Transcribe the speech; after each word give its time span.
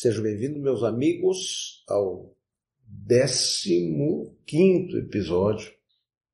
Sejam 0.00 0.22
bem-vindos, 0.22 0.62
meus 0.62 0.82
amigos, 0.82 1.84
ao 1.86 2.34
15 4.46 4.96
episódio 4.96 5.70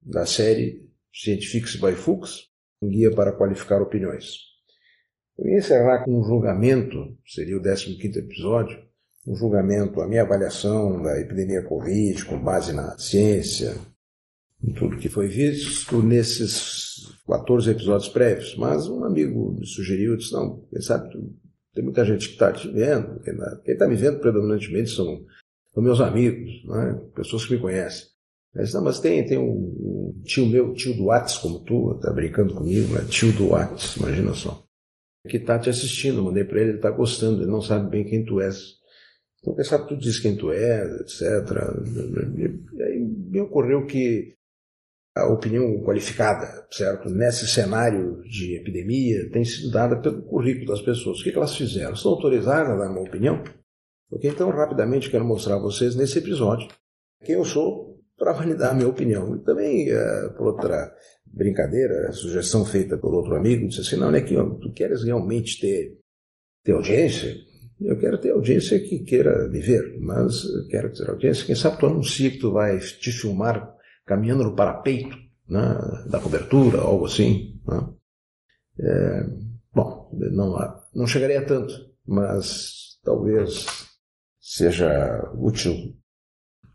da 0.01 0.25
série 0.25 0.89
Scientifics 1.13 1.75
by 1.75 1.91
Fuchs, 1.97 2.49
um 2.81 2.89
guia 2.89 3.13
para 3.13 3.33
qualificar 3.33 3.83
opiniões. 3.83 4.37
Eu 5.37 5.49
ia 5.49 5.59
encerrar 5.59 6.05
com 6.05 6.17
um 6.17 6.23
julgamento, 6.23 7.19
seria 7.27 7.59
o 7.59 7.61
15 7.61 8.21
episódio, 8.21 8.81
um 9.27 9.35
julgamento, 9.35 10.01
a 10.01 10.07
minha 10.07 10.23
avaliação 10.23 11.03
da 11.03 11.21
epidemia 11.21 11.65
Covid 11.65 12.25
com 12.25 12.41
base 12.41 12.73
na 12.73 12.97
ciência, 12.97 13.75
em 14.63 14.73
tudo 14.75 14.97
que 14.97 15.09
foi 15.09 15.27
visto 15.27 16.01
nesses 16.05 17.19
14 17.27 17.69
episódios 17.73 18.09
prévios. 18.11 18.57
Mas 18.57 18.87
um 18.87 19.03
amigo 19.03 19.57
me 19.59 19.67
sugeriu, 19.67 20.17
disse, 20.17 20.33
não, 20.33 20.65
quem 20.71 20.81
sabe 20.81 21.11
tem 21.77 21.85
muita 21.85 22.07
gente 22.07 22.29
que 22.29 22.33
está 22.33 22.51
te 22.51 22.67
vendo, 22.69 23.21
quem 23.63 23.75
está 23.75 23.87
me 23.87 23.95
vendo 23.95 24.19
predominantemente 24.19 24.91
são, 24.91 25.23
são 25.75 25.83
meus 25.83 26.01
amigos, 26.01 26.65
né? 26.65 26.99
pessoas 27.15 27.45
que 27.45 27.53
me 27.53 27.61
conhecem. 27.61 28.07
Mas, 28.55 28.73
não, 28.73 28.83
mas 28.83 28.99
tem, 28.99 29.27
tem 29.27 29.37
um, 29.37 29.53
um 29.53 30.23
tio 30.25 30.47
meu, 30.47 30.73
tio 30.73 30.97
do 30.97 31.05
Whats, 31.05 31.37
como 31.37 31.63
tu, 31.65 31.93
está 31.97 32.11
brincando 32.11 32.55
comigo, 32.55 32.95
né? 32.95 33.05
tio 33.11 33.31
do 33.33 33.51
Whats, 33.51 33.97
imagina 33.99 34.33
só. 34.33 34.65
Que 35.29 35.37
está 35.37 35.59
te 35.59 35.69
assistindo, 35.69 36.23
mandei 36.23 36.45
para 36.45 36.61
ele, 36.61 36.71
ele 36.71 36.79
está 36.79 36.91
gostando, 36.91 37.43
ele 37.43 37.51
não 37.51 37.61
sabe 37.61 37.91
bem 37.91 38.07
quem 38.07 38.25
tu 38.25 38.41
és. 38.41 38.77
Então, 39.41 39.55
quem 39.55 39.65
sabe 39.65 39.87
tu 39.87 39.99
diz 39.99 40.19
quem 40.19 40.35
tu 40.35 40.51
é, 40.51 40.83
etc. 41.01 41.21
E 42.79 42.83
aí 42.83 42.99
me 42.99 43.41
ocorreu 43.43 43.85
que 43.85 44.35
a 45.17 45.27
opinião 45.33 45.83
qualificada, 45.83 46.67
certo? 46.71 47.09
Nesse 47.09 47.47
cenário 47.47 48.21
de 48.25 48.57
epidemia, 48.57 49.31
tem 49.31 49.45
sido 49.45 49.71
dada 49.71 49.99
pelo 49.99 50.23
currículo 50.23 50.67
das 50.67 50.83
pessoas. 50.83 51.21
O 51.21 51.25
que 51.25 51.31
elas 51.31 51.57
fizeram? 51.57 51.95
Estão 51.95 52.13
autorizadas 52.13 52.69
a 52.69 52.77
dar 52.77 52.91
uma 52.91 53.01
opinião? 53.01 53.43
Ok, 54.13 54.31
então 54.31 54.51
rapidamente 54.51 55.11
quero 55.11 55.25
mostrar 55.25 55.57
a 55.57 55.61
vocês 55.61 55.97
nesse 55.97 56.19
episódio 56.19 56.69
quem 57.25 57.35
eu 57.35 57.45
sou 57.45 57.99
para 58.17 58.33
validar 58.33 58.73
a 58.73 58.75
minha 58.75 58.89
opinião. 58.89 59.35
E 59.37 59.43
também, 59.43 59.91
uh, 59.91 60.35
por 60.37 60.49
outra 60.49 60.95
brincadeira, 61.27 62.13
sugestão 62.13 62.65
feita 62.65 62.99
por 62.99 63.15
outro 63.15 63.35
amigo, 63.35 63.67
disse 63.67 63.81
assim, 63.81 63.97
não, 63.97 64.15
é 64.15 64.21
que 64.21 64.35
tu 64.35 64.73
queres 64.75 65.03
realmente 65.03 65.59
ter, 65.59 65.99
ter 66.63 66.73
audiência? 66.73 67.35
Eu 67.81 67.99
quero 67.99 68.19
ter 68.19 68.31
audiência 68.31 68.79
que 68.81 69.01
queira 69.01 69.49
me 69.49 69.61
ver, 69.61 69.99
mas 69.99 70.43
quero 70.71 70.93
ter 70.93 71.09
audiência. 71.09 71.47
Quem 71.47 71.55
sabe 71.55 71.79
tu 71.79 71.87
anuncia 71.87 72.31
que 72.31 72.39
tu 72.39 72.53
vai 72.53 72.79
te 72.79 73.11
filmar 73.13 73.76
caminhando 74.07 74.45
no 74.45 74.55
parapeito 74.55 75.17
né, 75.49 75.79
da 76.09 76.21
cobertura, 76.21 76.81
algo 76.81 77.07
assim. 77.07 77.61
Né? 77.67 77.89
É, 78.81 79.27
bom, 79.75 80.11
não, 80.13 80.57
não 80.95 81.07
chegaria 81.07 81.41
a 81.41 81.45
tanto, 81.45 81.75
mas 82.07 82.99
talvez 83.03 83.67
seja 84.41 85.31
útil 85.35 85.97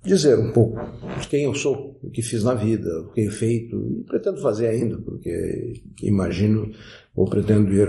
dizer 0.03 0.37
um 0.37 0.51
pouco 0.51 0.79
de 1.19 1.27
quem 1.27 1.43
eu 1.43 1.53
sou, 1.53 1.99
o 2.01 2.09
que 2.09 2.21
fiz 2.21 2.43
na 2.43 2.55
vida, 2.55 2.89
o 3.01 3.09
que 3.09 3.15
tenho 3.15 3.31
feito 3.31 3.99
e 3.99 4.03
pretendo 4.03 4.41
fazer 4.41 4.67
ainda, 4.67 4.97
porque 4.97 5.81
imagino 6.01 6.71
ou 7.15 7.29
pretendo 7.29 7.71
ir 7.71 7.87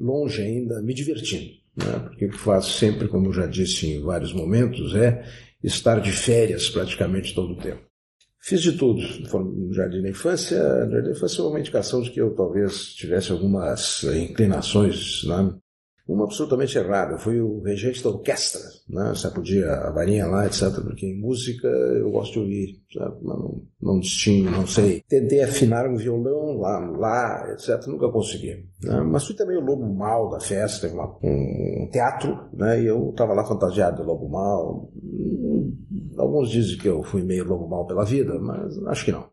longe 0.00 0.42
ainda 0.42 0.80
me 0.80 0.94
divertindo. 0.94 1.50
Né? 1.76 1.98
Porque 2.04 2.26
o 2.26 2.30
que 2.30 2.38
faço 2.38 2.78
sempre, 2.78 3.08
como 3.08 3.32
já 3.32 3.46
disse 3.46 3.86
em 3.86 4.00
vários 4.00 4.32
momentos, 4.32 4.94
é 4.94 5.24
estar 5.62 6.00
de 6.00 6.12
férias 6.12 6.70
praticamente 6.70 7.34
todo 7.34 7.54
o 7.54 7.56
tempo. 7.56 7.87
Fiz 8.48 8.62
de 8.62 8.72
tudo, 8.72 9.02
no 9.44 9.74
jardim 9.74 10.00
da 10.00 10.08
infância. 10.08 10.86
No 10.86 10.90
jardim 10.90 11.08
da 11.08 11.14
infância 11.14 11.42
é 11.42 11.44
uma 11.44 11.60
indicação 11.60 12.00
de 12.00 12.10
que 12.10 12.18
eu 12.18 12.34
talvez 12.34 12.94
tivesse 12.94 13.30
algumas 13.30 14.02
inclinações, 14.04 15.22
né? 15.24 15.54
Uma 16.08 16.24
absolutamente 16.24 16.78
errada. 16.78 17.18
Fui 17.18 17.38
o 17.38 17.60
regente 17.60 18.02
da 18.02 18.08
orquestra, 18.08 18.62
né? 18.88 19.14
sacudia 19.14 19.70
a 19.70 19.90
varinha 19.90 20.26
lá, 20.26 20.46
etc. 20.46 20.80
Porque 20.82 21.06
em 21.06 21.20
música 21.20 21.68
eu 21.68 22.10
gosto 22.10 22.32
de 22.32 22.38
ouvir, 22.38 22.82
sabe? 22.92 23.16
mas 23.22 23.38
não, 23.38 23.62
não 23.80 24.00
distingo, 24.00 24.50
não 24.50 24.66
sei. 24.66 25.02
Tentei 25.06 25.42
afinar 25.42 25.86
um 25.86 25.96
violão 25.96 26.56
lá, 26.58 26.78
lá 26.78 27.52
etc. 27.52 27.86
Nunca 27.88 28.08
consegui. 28.10 28.66
Né? 28.82 29.00
Mas 29.02 29.26
fui 29.26 29.36
também 29.36 29.58
o 29.58 29.64
lobo 29.64 29.86
mal 29.94 30.30
da 30.30 30.40
festa, 30.40 30.88
uma, 30.88 31.14
um 31.22 31.88
teatro, 31.92 32.48
né? 32.54 32.82
e 32.82 32.86
eu 32.86 33.10
estava 33.10 33.34
lá 33.34 33.44
fantasiado 33.44 34.00
de 34.00 34.02
lobo 34.02 34.30
mal. 34.30 34.90
Alguns 36.16 36.50
dizem 36.50 36.78
que 36.78 36.88
eu 36.88 37.02
fui 37.02 37.22
meio 37.22 37.44
lobo 37.44 37.68
mal 37.68 37.86
pela 37.86 38.04
vida, 38.04 38.38
mas 38.38 38.78
acho 38.86 39.04
que 39.04 39.12
não. 39.12 39.28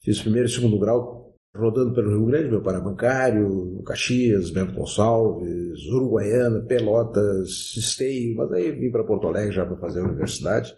Fiz 0.00 0.22
primeiro 0.22 0.46
e 0.46 0.50
segundo 0.50 0.78
grau 0.78 1.27
rodando 1.54 1.94
pelo 1.94 2.10
Rio 2.10 2.26
Grande, 2.26 2.50
meu 2.50 2.62
pai 2.62 2.74
era 2.74 2.84
bancário, 2.84 3.82
Caxias, 3.84 4.50
Bento 4.50 4.74
Gonçalves, 4.74 5.86
Uruguaiana, 5.86 6.60
Pelotas, 6.60 7.76
Esteio, 7.76 8.36
mas 8.36 8.52
aí 8.52 8.70
vim 8.72 8.90
para 8.90 9.04
Porto 9.04 9.26
Alegre 9.26 9.52
já 9.52 9.64
para 9.64 9.76
fazer 9.76 10.00
a 10.00 10.04
universidade, 10.04 10.74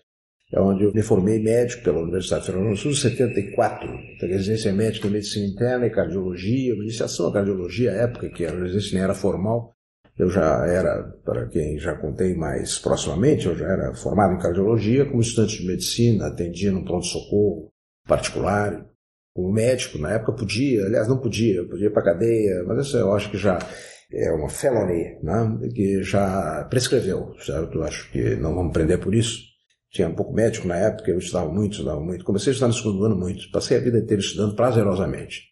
é 0.53 0.61
onde 0.61 0.85
eu 0.85 0.93
me 0.93 1.03
formei 1.03 1.41
médico 1.41 1.85
pela 1.85 2.01
Universidade 2.01 2.47
Federal 2.47 2.71
do 2.71 2.77
Sul, 2.77 2.91
em 2.91 2.95
74, 2.95 3.89
residência 4.21 4.73
médica 4.73 5.07
em 5.07 5.13
medicina 5.13 5.47
interna 5.47 5.87
e 5.87 5.91
cardiologia, 5.91 6.75
iniciação 6.75 7.29
à 7.29 7.33
cardiologia, 7.33 7.93
época 7.93 8.31
que 8.31 8.45
a 8.45 8.51
residência 8.51 8.95
nem 8.95 9.05
era 9.05 9.15
formal, 9.15 9.73
eu 10.19 10.29
já 10.29 10.67
era, 10.67 11.05
para 11.25 11.47
quem 11.47 11.79
já 11.79 11.95
contei 11.95 12.35
mais 12.35 12.79
proximamente, 12.79 13.47
eu 13.47 13.57
já 13.57 13.67
era 13.67 13.95
formado 13.95 14.35
em 14.35 14.39
cardiologia, 14.39 15.07
como 15.07 15.21
estudante 15.21 15.59
de 15.59 15.67
medicina, 15.67 16.27
atendia 16.27 16.73
no 16.73 16.85
pronto-socorro 16.85 17.69
particular, 18.07 18.90
como 19.41 19.53
médico, 19.53 19.99
na 19.99 20.13
época 20.13 20.33
podia, 20.33 20.85
aliás, 20.85 21.09
não 21.09 21.19
podia, 21.19 21.67
podia 21.67 21.87
ir 21.87 21.93
para 21.93 22.03
cadeia, 22.03 22.63
mas 22.67 22.87
isso 22.87 22.97
eu 22.99 23.13
acho 23.13 23.31
que 23.31 23.39
já 23.39 23.59
é 24.13 24.31
uma 24.33 24.51
felony, 24.51 25.19
né, 25.23 25.71
que 25.75 26.03
já 26.03 26.67
prescreveu, 26.69 27.35
certo? 27.41 27.79
Eu 27.79 27.83
acho 27.85 28.11
que 28.13 28.37
não 28.37 28.55
vamos 28.55 28.73
prender 28.73 29.01
por 29.01 29.15
isso. 29.15 29.49
Tinha 29.91 30.09
um 30.09 30.15
pouco 30.15 30.33
médico 30.33 30.69
na 30.69 30.77
época, 30.77 31.11
eu 31.11 31.19
estudava 31.19 31.51
muito, 31.51 31.73
estudava 31.73 32.01
muito. 32.01 32.25
Comecei 32.25 32.51
a 32.51 32.53
estudar 32.53 32.69
no 32.69 32.75
segundo 32.75 33.05
ano 33.05 33.17
muito, 33.17 33.51
passei 33.51 33.77
a 33.77 33.81
vida 33.81 33.99
inteira 33.99 34.21
estudando 34.21 34.55
prazerosamente. 34.55 35.51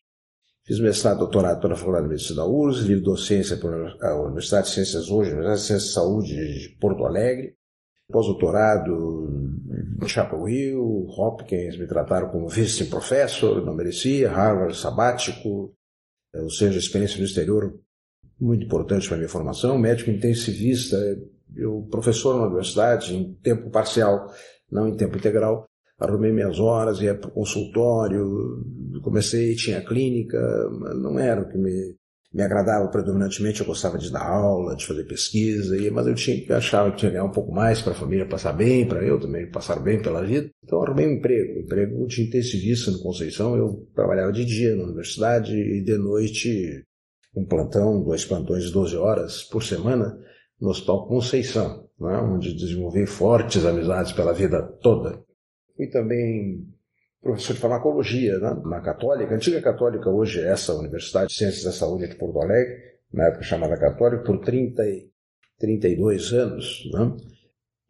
Fiz 0.65 0.79
mestrado, 0.81 1.19
doutorado 1.19 1.61
pela 1.61 1.75
Faculdade 1.75 2.05
de 2.05 2.11
Medicina 2.11 2.43
da 2.43 2.47
URSS, 2.47 2.87
livre 2.87 3.03
docência 3.03 3.57
pela 3.57 4.23
Universidade 4.27 4.69
de 4.69 4.75
Ciências 4.75 5.09
hoje, 5.09 5.31
Universidade 5.31 5.61
de 5.61 5.67
Ciências 5.67 5.89
de 5.89 5.95
Saúde 5.95 6.35
de 6.35 6.77
Porto 6.79 7.05
Alegre, 7.07 7.55
pós-doutorado 8.11 9.29
em 10.03 10.09
Chapel 10.09 10.49
Hill, 10.49 11.07
Hopkins, 11.09 11.79
me 11.79 11.87
trataram 11.87 12.29
como 12.29 12.49
visiting 12.49 12.89
professor, 12.89 13.65
não 13.65 13.75
merecia, 13.75 14.31
Harvard 14.31 14.77
sabático, 14.77 15.75
ou 16.35 16.51
seja, 16.51 16.79
experiência 16.79 17.19
no 17.19 17.25
exterior 17.25 17.79
muito 18.41 18.65
importante 18.65 19.07
para 19.07 19.17
a 19.17 19.19
minha 19.19 19.29
formação, 19.29 19.79
médico 19.79 20.11
intensivista, 20.11 20.97
eu 21.57 21.87
professor 21.91 22.37
na 22.37 22.47
universidade 22.47 23.15
em 23.15 23.35
tempo 23.35 23.71
parcial, 23.71 24.33
não 24.71 24.87
em 24.87 24.97
tempo 24.97 25.17
integral, 25.17 25.67
arrumei 25.99 26.31
minhas 26.31 26.61
horas, 26.61 27.01
ia 27.01 27.15
para 27.15 27.29
o 27.29 27.33
consultório, 27.33 28.65
comecei, 29.03 29.57
tinha 29.57 29.85
clínica, 29.85 30.39
mas 30.71 30.97
não 31.03 31.19
era 31.19 31.43
o 31.43 31.49
que 31.49 31.59
me, 31.59 31.97
me 32.33 32.43
agradava 32.43 32.89
predominantemente, 32.89 33.61
eu 33.61 33.67
gostava 33.67 33.97
de 33.97 34.13
dar 34.13 34.23
aula, 34.23 34.77
de 34.77 34.87
fazer 34.87 35.05
pesquisa, 35.05 35.75
mas 35.91 36.07
eu 36.07 36.15
tinha 36.15 36.41
que 36.41 36.53
achava 36.53 36.91
que 36.91 36.99
tinha 36.99 37.11
que 37.11 37.17
ganhar 37.17 37.29
um 37.29 37.33
pouco 37.33 37.53
mais 37.53 37.81
para 37.81 37.93
a 37.93 37.97
família 37.97 38.29
passar 38.29 38.53
bem, 38.53 38.87
para 38.87 39.03
eu 39.03 39.19
também 39.19 39.51
passar 39.51 39.81
bem 39.81 40.03
pela 40.03 40.25
vida. 40.25 40.51
Então 40.63 40.83
arrumei 40.83 41.07
um 41.07 41.13
emprego, 41.13 41.59
um 41.59 41.63
emprego 41.63 42.07
de 42.07 42.23
intensivista 42.23 42.91
no 42.91 43.01
Conceição, 43.01 43.57
eu 43.57 43.89
trabalhava 43.95 44.31
de 44.31 44.45
dia 44.45 44.77
na 44.77 44.85
universidade 44.85 45.55
e 45.55 45.83
de 45.83 45.97
noite 45.97 46.85
um 47.35 47.47
plantão, 47.47 48.03
dois 48.03 48.25
plantões 48.25 48.65
de 48.65 48.73
12 48.73 48.97
horas 48.97 49.43
por 49.45 49.63
semana 49.63 50.19
no 50.61 50.69
Hospital 50.69 51.07
Conceição, 51.07 51.89
né, 51.99 52.19
onde 52.19 52.55
desenvolvi 52.55 53.07
fortes 53.07 53.65
amizades 53.65 54.13
pela 54.13 54.35
vida 54.35 54.63
toda. 54.83 55.23
Fui 55.77 55.87
também 55.87 56.67
professor 57.23 57.55
de 57.55 57.61
farmacologia 57.61 58.39
né, 58.39 58.61
na 58.65 58.81
Católica, 58.81 59.35
antiga 59.35 59.61
Católica, 59.61 60.09
hoje 60.09 60.41
é 60.41 60.49
essa 60.49 60.75
Universidade 60.75 61.29
de 61.29 61.35
Ciências 61.35 61.65
da 61.65 61.73
Saúde 61.73 62.09
de 62.09 62.17
Porto 62.17 62.41
Alegre, 62.41 62.77
na 63.13 63.25
época 63.27 63.43
chamada 63.43 63.79
Católica, 63.79 64.23
por 64.23 64.41
30 64.41 64.83
e 64.87 65.09
32 65.59 66.33
anos. 66.33 66.89
Né? 66.93 67.17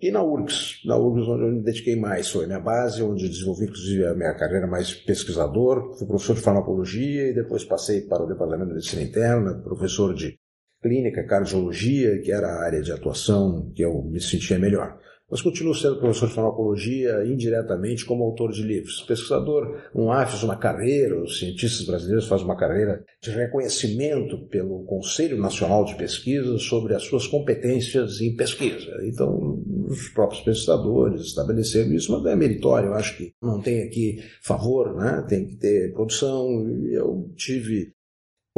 E 0.01 0.11
na 0.11 0.23
URGS, 0.23 0.81
na 0.87 0.97
URGS 0.97 1.29
onde 1.29 1.43
eu 1.43 1.53
me 1.53 1.63
dediquei 1.63 1.97
mais, 1.97 2.31
foi 2.31 2.45
a 2.45 2.47
minha 2.47 2.61
base, 2.61 3.03
onde 3.03 3.29
desenvolvi 3.29 3.65
inclusive 3.65 4.07
a 4.07 4.15
minha 4.15 4.35
carreira 4.35 4.67
mais 4.67 4.95
pesquisador, 4.95 5.97
fui 5.99 6.07
professor 6.07 6.37
de 6.37 6.43
farmacologia 6.43 7.29
e 7.29 7.35
depois 7.35 7.65
passei 7.65 8.03
para 8.03 8.23
o 8.23 8.29
Departamento 8.29 8.69
de 8.69 8.75
Medicina 8.75 9.03
Interna, 9.03 9.61
professor 9.63 10.15
de 10.15 10.39
clínica, 10.81 11.27
cardiologia, 11.27 12.21
que 12.21 12.31
era 12.31 12.47
a 12.47 12.65
área 12.65 12.81
de 12.81 12.93
atuação 12.93 13.73
que 13.75 13.83
eu 13.83 14.03
me 14.05 14.21
sentia 14.21 14.59
melhor 14.59 14.97
mas 15.31 15.43
continuo 15.43 15.75
sendo 15.75 15.99
professor 15.99 16.29
de 16.29 16.35
farmacologia 16.35 17.25
indiretamente 17.27 18.05
como 18.05 18.25
autor 18.25 18.51
de 18.51 18.63
livros. 18.63 19.03
Pesquisador, 19.03 19.79
um 19.95 20.11
AFES, 20.11 20.43
uma 20.43 20.57
carreira, 20.57 21.23
os 21.23 21.39
cientistas 21.39 21.87
brasileiros 21.87 22.27
fazem 22.27 22.47
uma 22.47 22.57
carreira 22.57 23.05
de 23.23 23.31
reconhecimento 23.31 24.47
pelo 24.47 24.85
Conselho 24.85 25.39
Nacional 25.39 25.85
de 25.85 25.97
Pesquisa 25.97 26.59
sobre 26.59 26.95
as 26.95 27.03
suas 27.03 27.27
competências 27.27 28.21
em 28.21 28.35
pesquisa. 28.35 28.91
Então, 29.05 29.63
os 29.87 30.09
próprios 30.09 30.43
pesquisadores 30.43 31.23
estabeleceram 31.23 31.93
isso, 31.93 32.13
mas 32.13 32.25
é 32.33 32.37
meritório, 32.37 32.89
eu 32.89 32.95
acho 32.95 33.17
que 33.17 33.33
não 33.43 33.61
tem 33.61 33.83
aqui 33.83 34.23
favor, 34.43 34.95
né? 34.95 35.25
tem 35.29 35.47
que 35.47 35.57
ter 35.57 35.93
produção. 35.93 36.67
Eu 36.91 37.31
tive 37.37 37.93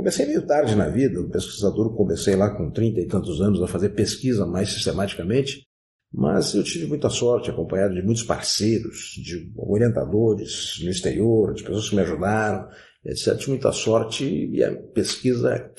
Comecei 0.00 0.24
meio 0.24 0.46
tarde 0.46 0.74
na 0.74 0.88
vida, 0.88 1.20
o 1.20 1.28
pesquisador 1.28 1.94
comecei 1.94 2.34
lá 2.34 2.48
com 2.56 2.70
30 2.70 3.00
e 3.00 3.06
tantos 3.06 3.38
anos 3.42 3.62
a 3.62 3.66
fazer 3.66 3.90
pesquisa 3.90 4.46
mais 4.46 4.70
sistematicamente, 4.70 5.66
mas 6.12 6.54
eu 6.54 6.64
tive 6.64 6.86
muita 6.86 7.08
sorte, 7.08 7.50
acompanhado 7.50 7.94
de 7.94 8.02
muitos 8.02 8.24
parceiros, 8.24 9.12
de 9.22 9.52
orientadores 9.56 10.78
no 10.82 10.90
exterior, 10.90 11.54
de 11.54 11.62
pessoas 11.62 11.88
que 11.88 11.96
me 11.96 12.02
ajudaram, 12.02 12.68
etc. 13.04 13.36
Tive 13.36 13.52
muita 13.52 13.72
sorte 13.72 14.24
e 14.24 14.62
a 14.64 14.74
pesquisa 14.92 15.72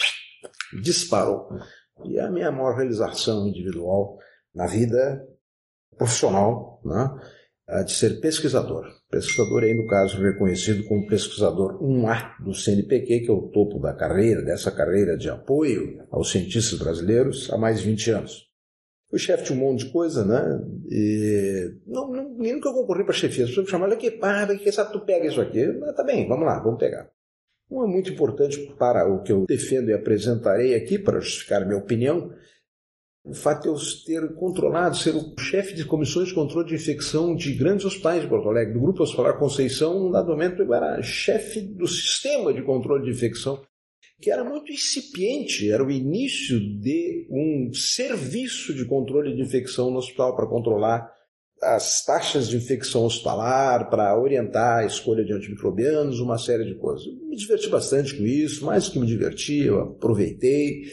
disparou. 0.82 1.50
E 2.06 2.20
a 2.20 2.32
minha 2.32 2.52
maior 2.52 2.76
realização 2.76 3.48
individual 3.48 4.18
na 4.56 4.68
vida 4.68 5.28
profissional, 5.98 6.82
né, 6.84 7.10
é 7.68 7.84
de 7.84 7.92
ser 7.92 8.20
pesquisador. 8.20 8.86
Pesquisador 9.10 9.64
aí, 9.64 9.74
no 9.74 9.86
caso, 9.86 10.22
reconhecido 10.22 10.86
como 10.88 11.08
pesquisador 11.08 11.82
1A 11.82 12.44
do 12.44 12.54
CNPq, 12.54 13.22
que 13.22 13.30
é 13.30 13.34
o 13.34 13.50
topo 13.50 13.80
da 13.80 13.94
carreira, 13.94 14.42
dessa 14.42 14.72
carreira 14.72 15.18
de 15.18 15.30
apoio 15.30 16.06
aos 16.10 16.32
cientistas 16.32 16.80
brasileiros 16.80 17.50
há 17.52 17.58
mais 17.58 17.80
de 17.80 17.86
20 17.88 18.12
anos. 18.12 18.51
Fui 19.12 19.20
chefe 19.20 19.44
de 19.44 19.54
um 19.54 19.58
monte 19.58 19.86
de 19.86 19.92
coisa, 19.92 20.24
né? 20.24 20.66
E 20.90 21.76
não, 21.86 22.10
não, 22.10 22.30
nunca 22.30 22.70
eu 22.70 22.74
concorri 22.74 23.04
para 23.04 23.14
chefia. 23.14 23.44
As 23.44 23.50
pessoas 23.50 23.66
me 23.66 23.72
chamaram 23.72 23.94
aqui, 23.94 24.10
pá, 24.10 24.48
que 24.48 24.72
sabe, 24.72 24.94
tu 24.94 25.02
pega 25.02 25.28
isso 25.28 25.42
aqui. 25.42 25.68
Mas, 25.68 25.94
tá 25.94 26.04
bem, 26.04 26.26
vamos 26.30 26.46
lá, 26.46 26.60
vamos 26.60 26.80
pegar. 26.80 27.10
Um 27.70 27.84
é 27.84 27.88
muito 27.88 28.10
importante 28.10 28.74
para 28.80 29.06
o 29.06 29.22
que 29.22 29.34
eu 29.34 29.46
defendo 29.46 29.90
e 29.90 29.94
apresentarei 29.94 30.76
aqui, 30.76 30.98
para 30.98 31.20
justificar 31.20 31.62
a 31.62 31.66
minha 31.66 31.78
opinião, 31.78 32.34
o 33.24 33.34
fato 33.34 33.64
de 33.64 33.68
eu 33.68 33.76
ter 34.06 34.34
controlado, 34.36 34.96
ser 34.96 35.14
o 35.14 35.36
chefe 35.40 35.74
de 35.74 35.86
comissões 35.86 36.30
de 36.30 36.34
controle 36.34 36.68
de 36.68 36.76
infecção 36.76 37.36
de 37.36 37.54
grandes 37.54 37.86
hospitais 37.86 38.22
de 38.22 38.30
Porto 38.30 38.48
Alegre, 38.48 38.74
do 38.74 38.80
Grupo 38.80 39.04
Hospitalar 39.04 39.38
Conceição, 39.38 40.00
no 40.00 40.12
dado 40.12 40.30
momento 40.30 40.62
eu 40.62 40.74
era 40.74 41.02
chefe 41.04 41.62
do 41.62 41.88
sistema 41.88 42.54
de 42.54 42.64
controle 42.64 43.04
de 43.04 43.12
infecção 43.12 43.62
que 44.22 44.30
era 44.30 44.44
muito 44.44 44.72
incipiente, 44.72 45.72
era 45.72 45.84
o 45.84 45.90
início 45.90 46.60
de 46.60 47.28
um 47.30 47.74
serviço 47.74 48.74
de 48.74 48.86
controle 48.86 49.36
de 49.36 49.42
infecção 49.42 49.90
no 49.90 49.98
hospital 49.98 50.36
para 50.36 50.48
controlar 50.48 51.12
as 51.62 52.04
taxas 52.06 52.48
de 52.48 52.58
infecção 52.58 53.06
hospitalar, 53.06 53.90
para 53.90 54.20
orientar 54.20 54.80
a 54.80 54.86
escolha 54.86 55.24
de 55.24 55.34
antimicrobianos, 55.34 56.20
uma 56.20 56.38
série 56.38 56.66
de 56.66 56.76
coisas. 56.76 57.06
Me 57.28 57.36
diverti 57.36 57.70
bastante 57.70 58.16
com 58.16 58.26
isso, 58.26 58.66
mais 58.66 58.90
que 58.90 59.00
me 59.00 59.06
diverti, 59.06 59.66
eu 59.66 59.80
aproveitei 59.80 60.84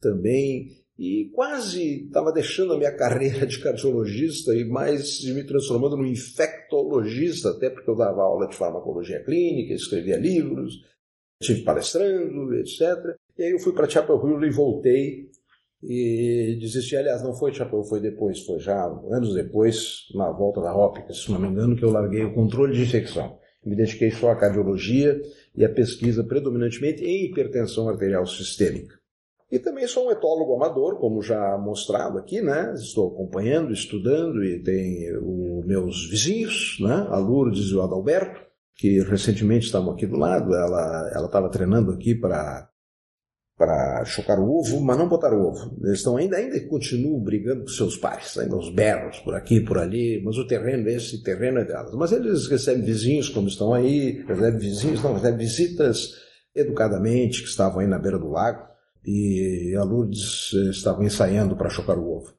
também 0.00 0.68
e 0.98 1.30
quase 1.34 2.06
estava 2.06 2.32
deixando 2.32 2.72
a 2.72 2.78
minha 2.78 2.92
carreira 2.96 3.46
de 3.46 3.58
cardiologista 3.60 4.54
e 4.54 4.64
mais 4.64 5.22
me 5.24 5.44
transformando 5.44 5.96
num 5.96 6.06
infectologista, 6.06 7.50
até 7.50 7.68
porque 7.68 7.90
eu 7.90 7.96
dava 7.96 8.22
aula 8.22 8.48
de 8.48 8.56
farmacologia 8.56 9.22
clínica, 9.24 9.74
escrevia 9.74 10.16
livros, 10.16 10.74
estive 11.44 11.62
palestrando, 11.62 12.54
etc. 12.54 12.80
E 13.38 13.42
aí 13.42 13.50
eu 13.52 13.58
fui 13.58 13.72
para 13.72 13.88
Chapel 13.88 14.20
Hill 14.24 14.44
e 14.44 14.50
voltei 14.50 15.30
e 15.82 16.56
desisti. 16.60 16.96
Aliás, 16.96 17.22
não 17.22 17.34
foi 17.34 17.52
Chapel 17.52 17.84
foi 17.84 18.00
depois, 18.00 18.40
foi 18.40 18.58
já 18.58 18.84
anos 19.10 19.34
depois, 19.34 20.06
na 20.14 20.30
volta 20.30 20.60
da 20.60 20.74
Hopkins, 20.74 21.24
se 21.24 21.30
não 21.30 21.38
me 21.38 21.48
engano, 21.48 21.76
que 21.76 21.84
eu 21.84 21.90
larguei 21.90 22.24
o 22.24 22.34
controle 22.34 22.74
de 22.74 22.82
infecção. 22.82 23.38
Me 23.64 23.76
dediquei 23.76 24.10
só 24.10 24.30
à 24.30 24.36
cardiologia 24.36 25.20
e 25.54 25.64
à 25.64 25.68
pesquisa 25.68 26.22
predominantemente 26.22 27.02
em 27.02 27.26
hipertensão 27.26 27.88
arterial 27.88 28.26
sistêmica. 28.26 28.94
E 29.50 29.58
também 29.58 29.86
sou 29.86 30.08
um 30.08 30.10
etólogo 30.10 30.54
amador, 30.54 30.96
como 30.98 31.22
já 31.22 31.56
mostrado 31.56 32.18
aqui, 32.18 32.42
né? 32.42 32.74
Estou 32.74 33.08
acompanhando, 33.08 33.72
estudando 33.72 34.44
e 34.44 34.60
tem 34.62 35.16
os 35.16 35.64
meus 35.64 36.10
vizinhos, 36.10 36.76
né? 36.80 37.06
A 37.08 37.18
Lourdes 37.18 37.70
e 37.70 37.74
o 37.74 37.82
Adalberto, 37.82 38.40
que 38.76 39.00
recentemente 39.02 39.66
estavam 39.66 39.92
aqui 39.92 40.06
do 40.06 40.16
lado, 40.16 40.54
ela 40.54 41.26
estava 41.26 41.50
treinando 41.50 41.92
aqui 41.92 42.14
para 42.14 42.68
para 43.56 44.04
chocar 44.04 44.40
o 44.40 44.50
ovo, 44.50 44.80
mas 44.80 44.98
não 44.98 45.08
botar 45.08 45.32
o 45.32 45.40
ovo. 45.40 45.76
Eles 45.84 45.98
estão 45.98 46.16
ainda 46.16 46.36
ainda 46.36 46.60
continuam 46.66 47.22
brigando 47.22 47.62
com 47.62 47.68
seus 47.68 47.96
pais, 47.96 48.36
ainda 48.36 48.56
os 48.56 48.68
berros 48.74 49.20
por 49.20 49.34
aqui, 49.34 49.60
por 49.60 49.78
ali, 49.78 50.20
mas 50.24 50.36
o 50.36 50.46
terreno 50.46 50.88
esse 50.88 51.22
terreno 51.22 51.60
é 51.60 51.64
delas. 51.64 51.94
Mas 51.94 52.10
eles 52.10 52.48
recebem 52.48 52.82
vizinhos 52.82 53.28
quando 53.28 53.48
estão 53.48 53.72
aí, 53.72 54.24
recebem 54.26 54.58
vizinhos, 54.58 55.02
não, 55.02 55.14
recebem 55.14 55.38
visitas 55.38 56.10
educadamente 56.54 57.42
que 57.42 57.48
estavam 57.48 57.78
aí 57.78 57.86
na 57.86 57.98
beira 57.98 58.18
do 58.18 58.28
lago 58.28 58.66
e 59.06 59.74
a 59.78 59.84
Lourdes 59.84 60.52
estava 60.70 61.04
ensaiando 61.04 61.56
para 61.56 61.70
chocar 61.70 61.98
o 61.98 62.10
ovo. 62.10 62.34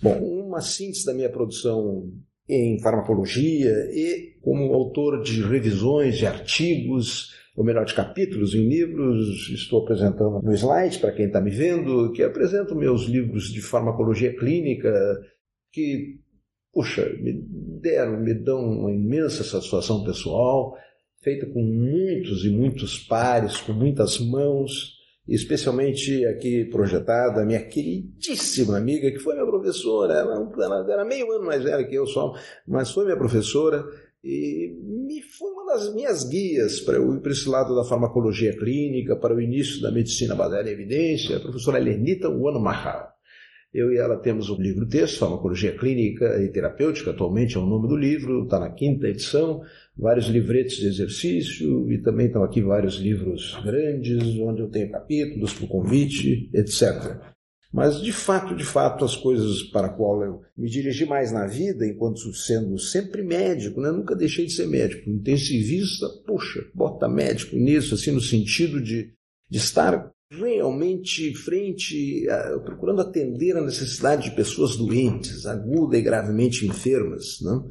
Bom, 0.00 0.18
uma 0.46 0.60
síntese 0.60 1.04
da 1.04 1.14
minha 1.14 1.30
produção 1.30 2.12
em 2.48 2.80
farmacologia 2.80 3.70
e 3.92 4.38
como 4.40 4.72
autor 4.72 5.22
de 5.22 5.42
revisões 5.42 6.16
de 6.16 6.26
artigos, 6.26 7.34
ou 7.54 7.64
melhor, 7.64 7.84
de 7.84 7.92
capítulos 7.92 8.54
em 8.54 8.68
livros, 8.68 9.50
estou 9.50 9.82
apresentando 9.82 10.40
no 10.40 10.54
slide 10.54 10.98
para 10.98 11.12
quem 11.12 11.26
está 11.26 11.40
me 11.40 11.50
vendo, 11.50 12.12
que 12.12 12.22
apresento 12.22 12.74
meus 12.74 13.02
livros 13.02 13.52
de 13.52 13.60
farmacologia 13.60 14.34
clínica, 14.34 14.92
que, 15.72 16.20
puxa, 16.72 17.04
me 17.20 17.34
deram, 17.82 18.20
me 18.20 18.32
dão 18.32 18.60
uma 18.60 18.92
imensa 18.92 19.44
satisfação 19.44 20.04
pessoal, 20.04 20.76
feita 21.20 21.46
com 21.46 21.60
muitos 21.60 22.44
e 22.44 22.48
muitos 22.48 22.98
pares, 22.98 23.58
com 23.58 23.72
muitas 23.72 24.18
mãos, 24.20 24.97
especialmente 25.28 26.24
aqui 26.24 26.64
projetada, 26.64 27.44
minha 27.44 27.62
queridíssima 27.62 28.78
amiga, 28.78 29.10
que 29.10 29.18
foi 29.18 29.34
minha 29.34 29.46
professora, 29.46 30.14
ela, 30.14 30.50
ela 30.58 30.92
era 30.92 31.04
meio 31.04 31.30
ano 31.32 31.44
mais 31.44 31.62
velha 31.62 31.86
que 31.86 31.94
eu 31.94 32.06
só, 32.06 32.32
mas 32.66 32.90
foi 32.90 33.04
minha 33.04 33.16
professora 33.16 33.84
e 34.24 34.74
me 34.82 35.22
foi 35.22 35.50
uma 35.52 35.66
das 35.66 35.94
minhas 35.94 36.24
guias 36.24 36.80
para 36.80 36.96
eu 36.96 37.14
ir 37.14 37.20
para 37.20 37.32
esse 37.32 37.48
lado 37.48 37.74
da 37.76 37.84
farmacologia 37.84 38.56
clínica, 38.56 39.14
para 39.14 39.34
o 39.34 39.40
início 39.40 39.82
da 39.82 39.92
medicina 39.92 40.34
baseada 40.34 40.68
em 40.68 40.72
evidência, 40.72 41.36
a 41.36 41.40
professora 41.40 41.78
Lenita 41.78 42.28
Wano 42.28 42.58
Mahal. 42.58 43.18
Eu 43.72 43.92
e 43.92 43.98
ela 43.98 44.16
temos 44.16 44.48
um 44.48 44.56
livro-texto, 44.56 45.18
Farmacologia 45.18 45.76
Clínica 45.76 46.42
e 46.42 46.50
Terapêutica, 46.50 47.10
atualmente 47.10 47.56
é 47.56 47.60
o 47.60 47.66
nome 47.66 47.86
do 47.86 47.96
livro, 47.96 48.44
está 48.44 48.58
na 48.58 48.70
quinta 48.70 49.06
edição, 49.06 49.60
vários 49.98 50.26
livretes 50.26 50.76
de 50.76 50.86
exercício 50.86 51.90
e 51.90 51.98
também 51.98 52.26
estão 52.26 52.44
aqui 52.44 52.62
vários 52.62 52.94
livros 52.94 53.58
grandes, 53.64 54.22
onde 54.38 54.62
eu 54.62 54.68
tenho 54.68 54.92
capítulos 54.92 55.52
para 55.52 55.64
o 55.64 55.68
convite, 55.68 56.48
etc. 56.54 57.18
Mas, 57.72 58.00
de 58.00 58.12
fato, 58.12 58.56
de 58.56 58.64
fato, 58.64 59.04
as 59.04 59.14
coisas 59.14 59.62
para 59.64 59.90
qual 59.90 60.22
eu 60.22 60.40
me 60.56 60.70
dirigi 60.70 61.04
mais 61.04 61.30
na 61.30 61.46
vida, 61.46 61.86
enquanto 61.86 62.32
sendo 62.32 62.78
sempre 62.78 63.22
médico, 63.22 63.80
né? 63.80 63.90
nunca 63.90 64.16
deixei 64.16 64.46
de 64.46 64.52
ser 64.52 64.66
médico, 64.66 65.10
intensivista, 65.10 66.08
puxa, 66.26 66.64
bota 66.74 67.08
médico 67.08 67.56
nisso, 67.56 67.94
assim, 67.94 68.10
no 68.10 68.22
sentido 68.22 68.80
de, 68.80 69.12
de 69.50 69.58
estar 69.58 70.10
realmente 70.30 71.34
frente, 71.34 72.26
a, 72.30 72.58
procurando 72.60 73.02
atender 73.02 73.56
a 73.56 73.64
necessidade 73.64 74.30
de 74.30 74.36
pessoas 74.36 74.76
doentes, 74.76 75.44
aguda 75.44 75.98
e 75.98 76.02
gravemente 76.02 76.66
enfermas, 76.66 77.38
não? 77.42 77.68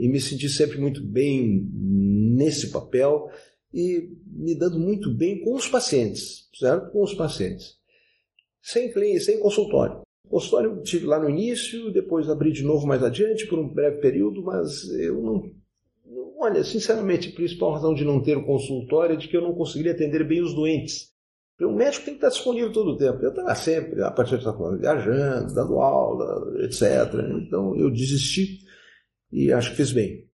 E 0.00 0.08
me 0.08 0.18
senti 0.18 0.48
sempre 0.48 0.78
muito 0.78 1.04
bem 1.04 1.68
nesse 1.70 2.70
papel 2.70 3.30
e 3.72 4.08
me 4.26 4.54
dando 4.54 4.80
muito 4.80 5.14
bem 5.14 5.44
com 5.44 5.54
os 5.54 5.68
pacientes, 5.68 6.48
certo? 6.58 6.90
Com 6.90 7.02
os 7.02 7.12
pacientes. 7.12 7.76
Sem 8.62 8.90
cliente, 8.90 9.24
sem 9.24 9.38
consultório. 9.38 10.00
Consultório 10.26 10.80
tive 10.82 11.04
lá 11.04 11.18
no 11.18 11.28
início, 11.28 11.92
depois 11.92 12.30
abri 12.30 12.50
de 12.50 12.62
novo 12.62 12.86
mais 12.86 13.02
adiante 13.02 13.46
por 13.46 13.58
um 13.58 13.68
breve 13.68 13.98
período, 13.98 14.42
mas 14.42 14.88
eu 14.88 15.20
não. 15.20 15.50
Olha, 16.38 16.64
sinceramente, 16.64 17.28
a 17.28 17.32
principal 17.34 17.74
razão 17.74 17.92
de 17.92 18.02
não 18.02 18.22
ter 18.22 18.38
o 18.38 18.46
consultório 18.46 19.12
é 19.12 19.18
de 19.18 19.28
que 19.28 19.36
eu 19.36 19.42
não 19.42 19.54
conseguiria 19.54 19.92
atender 19.92 20.26
bem 20.26 20.40
os 20.40 20.54
doentes. 20.54 21.10
O 21.60 21.72
médico 21.72 22.06
tem 22.06 22.14
que 22.14 22.24
estar 22.24 22.30
disponível 22.30 22.72
todo 22.72 22.92
o 22.92 22.96
tempo. 22.96 23.22
Eu 23.22 23.28
estava 23.28 23.54
sempre, 23.54 24.02
a 24.02 24.10
partir 24.10 24.38
de 24.38 24.46
viajando, 24.78 25.52
dando 25.52 25.78
aula, 25.78 26.64
etc. 26.64 26.82
Então 27.42 27.76
eu 27.76 27.90
desisti 27.90 28.69
e 29.32 29.52
acho 29.52 29.70
que 29.70 29.76
fiz 29.76 29.92
bem. 29.92 30.28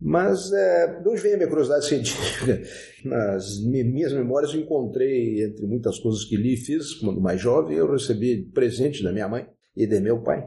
Mas 0.00 0.52
é, 0.52 1.00
de 1.00 1.08
onde 1.08 1.20
vem 1.20 1.34
a 1.34 1.36
minha 1.36 1.48
curiosidade 1.48 1.86
científica? 1.86 2.62
Nas 3.04 3.60
minhas 3.64 4.12
memórias 4.12 4.52
eu 4.52 4.60
encontrei, 4.60 5.44
entre 5.44 5.66
muitas 5.66 5.98
coisas 5.98 6.24
que 6.24 6.36
li 6.36 6.54
e 6.54 6.58
fiz, 6.58 6.94
quando 6.94 7.20
mais 7.20 7.40
jovem, 7.40 7.76
eu 7.76 7.90
recebi 7.90 8.44
presente 8.52 9.02
da 9.02 9.12
minha 9.12 9.28
mãe 9.28 9.46
e 9.76 9.86
de 9.86 10.00
meu 10.00 10.22
pai 10.22 10.44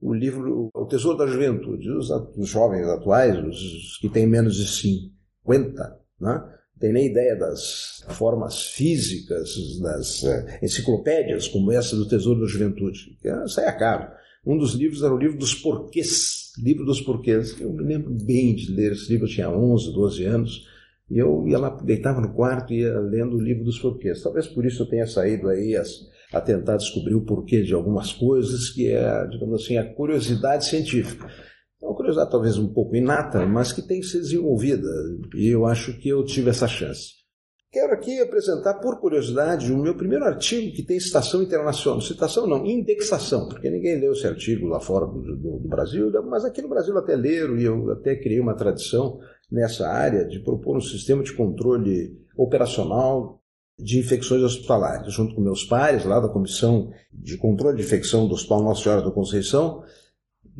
o 0.00 0.14
livro 0.14 0.70
O 0.74 0.86
Tesouro 0.86 1.18
da 1.18 1.26
Juventude. 1.26 1.90
Os, 1.90 2.10
os 2.36 2.48
jovens 2.48 2.86
atuais, 2.86 3.36
os 3.36 3.98
que 3.98 4.08
têm 4.08 4.26
menos 4.26 4.56
de 4.56 4.66
50, 4.66 6.00
né? 6.20 6.54
tem 6.78 6.92
nem 6.92 7.10
ideia 7.10 7.36
das 7.36 8.02
formas 8.08 8.68
físicas, 8.68 9.54
das 9.82 10.22
uh, 10.22 10.46
enciclopédias 10.62 11.46
como 11.48 11.70
essa 11.70 11.94
do 11.94 12.08
Tesouro 12.08 12.40
da 12.40 12.46
Juventude, 12.46 13.18
que 13.20 13.30
uh, 13.30 13.46
saia 13.46 13.72
caro. 13.72 14.10
Um 14.44 14.56
dos 14.56 14.74
livros 14.74 15.02
era 15.02 15.14
o 15.14 15.18
livro 15.18 15.38
dos 15.38 15.54
porquês, 15.54 16.52
livro 16.58 16.84
dos 16.84 17.00
porquês. 17.00 17.60
Eu 17.60 17.72
me 17.72 17.84
lembro 17.84 18.10
bem 18.10 18.54
de 18.54 18.72
ler 18.72 18.92
esse 18.92 19.10
livro, 19.10 19.26
eu 19.26 19.30
tinha 19.30 19.50
11, 19.50 19.92
12 19.92 20.24
anos, 20.24 20.66
e 21.10 21.18
eu 21.18 21.46
ia 21.46 21.58
lá, 21.58 21.70
deitava 21.82 22.20
no 22.20 22.32
quarto 22.32 22.72
e 22.72 22.80
ia 22.80 22.98
lendo 23.00 23.36
o 23.36 23.40
livro 23.40 23.64
dos 23.64 23.78
porquês. 23.78 24.22
Talvez 24.22 24.46
por 24.46 24.64
isso 24.64 24.82
eu 24.82 24.88
tenha 24.88 25.06
saído 25.06 25.48
aí 25.48 25.76
as, 25.76 25.90
a 26.32 26.40
tentar 26.40 26.76
descobrir 26.76 27.14
o 27.14 27.24
porquê 27.24 27.62
de 27.62 27.74
algumas 27.74 28.12
coisas, 28.12 28.70
que 28.70 28.88
é, 28.88 29.26
digamos 29.26 29.62
assim, 29.62 29.76
a 29.76 29.94
curiosidade 29.94 30.64
científica. 30.64 31.28
É 31.82 31.86
uma 31.86 31.94
curiosidade 31.94 32.30
talvez 32.30 32.56
um 32.56 32.72
pouco 32.72 32.96
inata, 32.96 33.44
mas 33.46 33.72
que 33.72 33.82
tem 33.82 34.00
que 34.00 34.06
ser 34.06 34.20
desenvolvida. 34.20 34.88
E 35.34 35.48
eu 35.48 35.66
acho 35.66 35.98
que 35.98 36.08
eu 36.08 36.24
tive 36.24 36.48
essa 36.48 36.68
chance. 36.68 37.19
Quero 37.72 37.92
aqui 37.94 38.20
apresentar, 38.20 38.74
por 38.74 38.98
curiosidade, 38.98 39.72
o 39.72 39.78
meu 39.78 39.96
primeiro 39.96 40.24
artigo 40.24 40.74
que 40.74 40.82
tem 40.82 40.98
citação 40.98 41.40
internacional. 41.40 42.00
Citação 42.00 42.44
não, 42.44 42.66
indexação, 42.66 43.48
porque 43.48 43.70
ninguém 43.70 44.00
leu 44.00 44.10
esse 44.10 44.26
artigo 44.26 44.66
lá 44.66 44.80
fora 44.80 45.06
do, 45.06 45.20
do, 45.20 45.58
do 45.60 45.68
Brasil, 45.68 46.10
mas 46.24 46.44
aqui 46.44 46.60
no 46.60 46.68
Brasil 46.68 46.98
até 46.98 47.14
leram 47.14 47.56
e 47.56 47.64
eu 47.64 47.92
até 47.92 48.16
criei 48.16 48.40
uma 48.40 48.56
tradição 48.56 49.20
nessa 49.50 49.88
área 49.88 50.24
de 50.24 50.40
propor 50.40 50.76
um 50.76 50.80
sistema 50.80 51.22
de 51.22 51.32
controle 51.32 52.18
operacional 52.36 53.40
de 53.78 54.00
infecções 54.00 54.42
hospitalares, 54.42 55.12
junto 55.12 55.36
com 55.36 55.40
meus 55.40 55.64
pares 55.64 56.04
lá 56.04 56.18
da 56.18 56.28
Comissão 56.28 56.90
de 57.12 57.36
Controle 57.36 57.76
de 57.76 57.84
Infecção 57.84 58.26
do 58.26 58.34
Hospital 58.34 58.64
Nossa 58.64 58.82
Senhora 58.82 59.02
da 59.02 59.12
Conceição, 59.12 59.84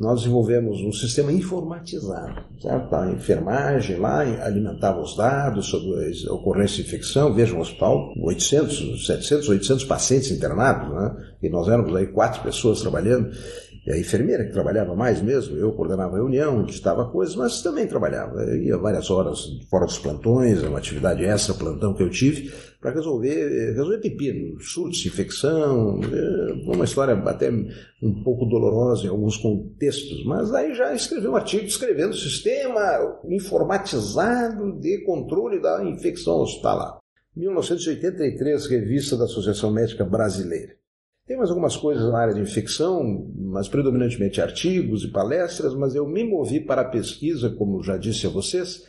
nós 0.01 0.23
desenvolvemos 0.23 0.81
um 0.81 0.91
sistema 0.91 1.31
informatizado. 1.31 2.43
Certo? 2.59 2.95
A 2.95 3.13
enfermagem 3.13 3.99
lá 3.99 4.21
alimentava 4.21 4.99
os 4.99 5.15
dados 5.15 5.67
sobre 5.67 5.91
a 6.27 6.33
ocorrência 6.33 6.77
de 6.83 6.89
infecção. 6.89 7.35
Veja, 7.35 7.55
um 7.55 7.61
hospital, 7.61 8.11
800, 8.19 9.07
700, 9.07 9.49
800 9.51 9.85
pacientes 9.85 10.31
internados, 10.31 10.91
né? 10.91 11.35
e 11.43 11.51
nós 11.51 11.69
éramos 11.69 11.95
aí 11.95 12.07
quatro 12.07 12.43
pessoas 12.43 12.81
trabalhando. 12.81 13.31
A 13.89 13.97
enfermeira 13.97 14.45
que 14.45 14.53
trabalhava 14.53 14.95
mais 14.95 15.23
mesmo, 15.23 15.57
eu 15.57 15.73
coordenava 15.73 16.15
a 16.15 16.19
reunião, 16.19 16.67
estava 16.67 17.11
coisas, 17.11 17.35
mas 17.35 17.63
também 17.63 17.87
trabalhava. 17.87 18.43
Eu 18.43 18.63
ia 18.63 18.77
várias 18.77 19.11
horas 19.11 19.41
fora 19.71 19.87
dos 19.87 19.99
plantões, 19.99 20.63
uma 20.63 20.79
atividade 20.79 21.25
extra 21.25 21.55
plantão 21.55 21.95
que 21.95 22.03
eu 22.03 22.11
tive, 22.11 22.53
para 22.79 22.93
resolver, 22.93 23.73
resolver 23.73 23.99
pepino, 23.99 24.61
surtos, 24.61 25.05
infecção, 25.07 25.99
é, 26.03 26.53
uma 26.75 26.85
história 26.85 27.15
até 27.15 27.51
um 27.51 28.23
pouco 28.23 28.45
dolorosa 28.45 29.07
em 29.07 29.11
alguns 29.11 29.39
contextos, 29.39 30.25
mas 30.25 30.53
aí 30.53 30.75
já 30.75 30.95
escrevi 30.95 31.27
um 31.27 31.37
artigo 31.37 31.65
descrevendo 31.65 32.11
o 32.11 32.19
sistema 32.19 33.19
informatizado 33.29 34.79
de 34.79 35.05
controle 35.05 35.61
da 35.61 35.83
infecção 35.85 36.41
hospitalar. 36.41 36.99
1983, 37.35 38.67
revista 38.67 39.17
da 39.17 39.25
Associação 39.25 39.71
Médica 39.71 40.05
Brasileira. 40.05 40.80
Tem 41.31 41.37
mais 41.37 41.51
algumas 41.51 41.77
coisas 41.77 42.11
na 42.11 42.19
área 42.19 42.35
de 42.35 42.41
infecção, 42.41 43.31
mas 43.37 43.69
predominantemente 43.69 44.43
artigos 44.43 45.05
e 45.05 45.13
palestras, 45.13 45.77
mas 45.77 45.95
eu 45.95 46.05
me 46.05 46.25
movi 46.25 46.59
para 46.59 46.83
a 46.83 46.89
pesquisa, 46.89 47.49
como 47.51 47.85
já 47.85 47.97
disse 47.97 48.27
a 48.27 48.31
vocês, 48.31 48.85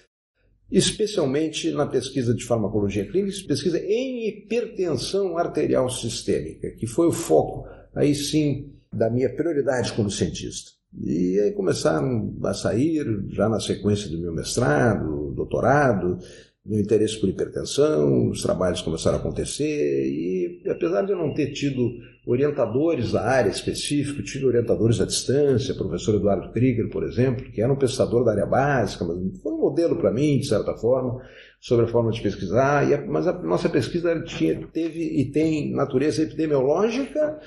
especialmente 0.72 1.70
na 1.70 1.86
pesquisa 1.86 2.34
de 2.34 2.44
farmacologia 2.44 3.06
clínica, 3.06 3.38
pesquisa 3.48 3.78
em 3.78 4.28
hipertensão 4.28 5.38
arterial 5.38 5.88
sistêmica, 5.88 6.72
que 6.72 6.88
foi 6.88 7.06
o 7.06 7.12
foco, 7.12 7.68
aí 7.94 8.16
sim, 8.16 8.74
da 8.92 9.08
minha 9.08 9.30
prioridade 9.30 9.94
como 9.94 10.10
cientista. 10.10 10.72
E 11.00 11.40
aí 11.42 11.52
começaram 11.52 12.36
a 12.44 12.56
sair, 12.56 13.06
já 13.30 13.48
na 13.48 13.60
sequência 13.60 14.10
do 14.10 14.18
meu 14.18 14.34
mestrado, 14.34 15.32
doutorado, 15.36 16.18
meu 16.66 16.80
interesse 16.80 17.20
por 17.20 17.28
hipertensão, 17.28 18.30
os 18.30 18.42
trabalhos 18.42 18.82
começaram 18.82 19.18
a 19.18 19.20
acontecer 19.20 20.08
e 20.08 20.62
apesar 20.70 21.02
de 21.02 21.12
eu 21.12 21.18
não 21.18 21.34
ter 21.34 21.52
tido 21.52 21.90
orientadores 22.26 23.12
da 23.12 23.24
área 23.28 23.50
específica, 23.50 24.22
tive 24.22 24.46
orientadores 24.46 25.02
à 25.02 25.06
distância, 25.06 25.74
professor 25.74 26.16
Eduardo 26.16 26.52
Krieger, 26.52 26.88
por 26.90 27.04
exemplo, 27.04 27.52
que 27.52 27.62
era 27.62 27.74
um 27.74 27.78
pesquisador 27.78 28.24
da 28.24 28.32
área 28.32 28.46
básica, 28.46 29.04
mas 29.04 29.18
foi 29.42 29.52
um 29.52 29.60
modelo 29.60 29.96
para 29.98 30.14
mim, 30.14 30.38
de 30.38 30.48
certa 30.48 30.76
forma, 30.76 31.20
sobre 31.60 31.86
a 31.86 31.88
forma 31.88 32.12
de 32.12 32.22
pesquisar, 32.22 32.94
a, 32.94 33.06
mas 33.08 33.28
a 33.28 33.34
nossa 33.42 33.68
pesquisa 33.68 34.22
tinha, 34.22 34.68
teve 34.68 35.02
e 35.02 35.32
tem 35.32 35.74
natureza 35.74 36.22
epidemiológica, 36.22 37.40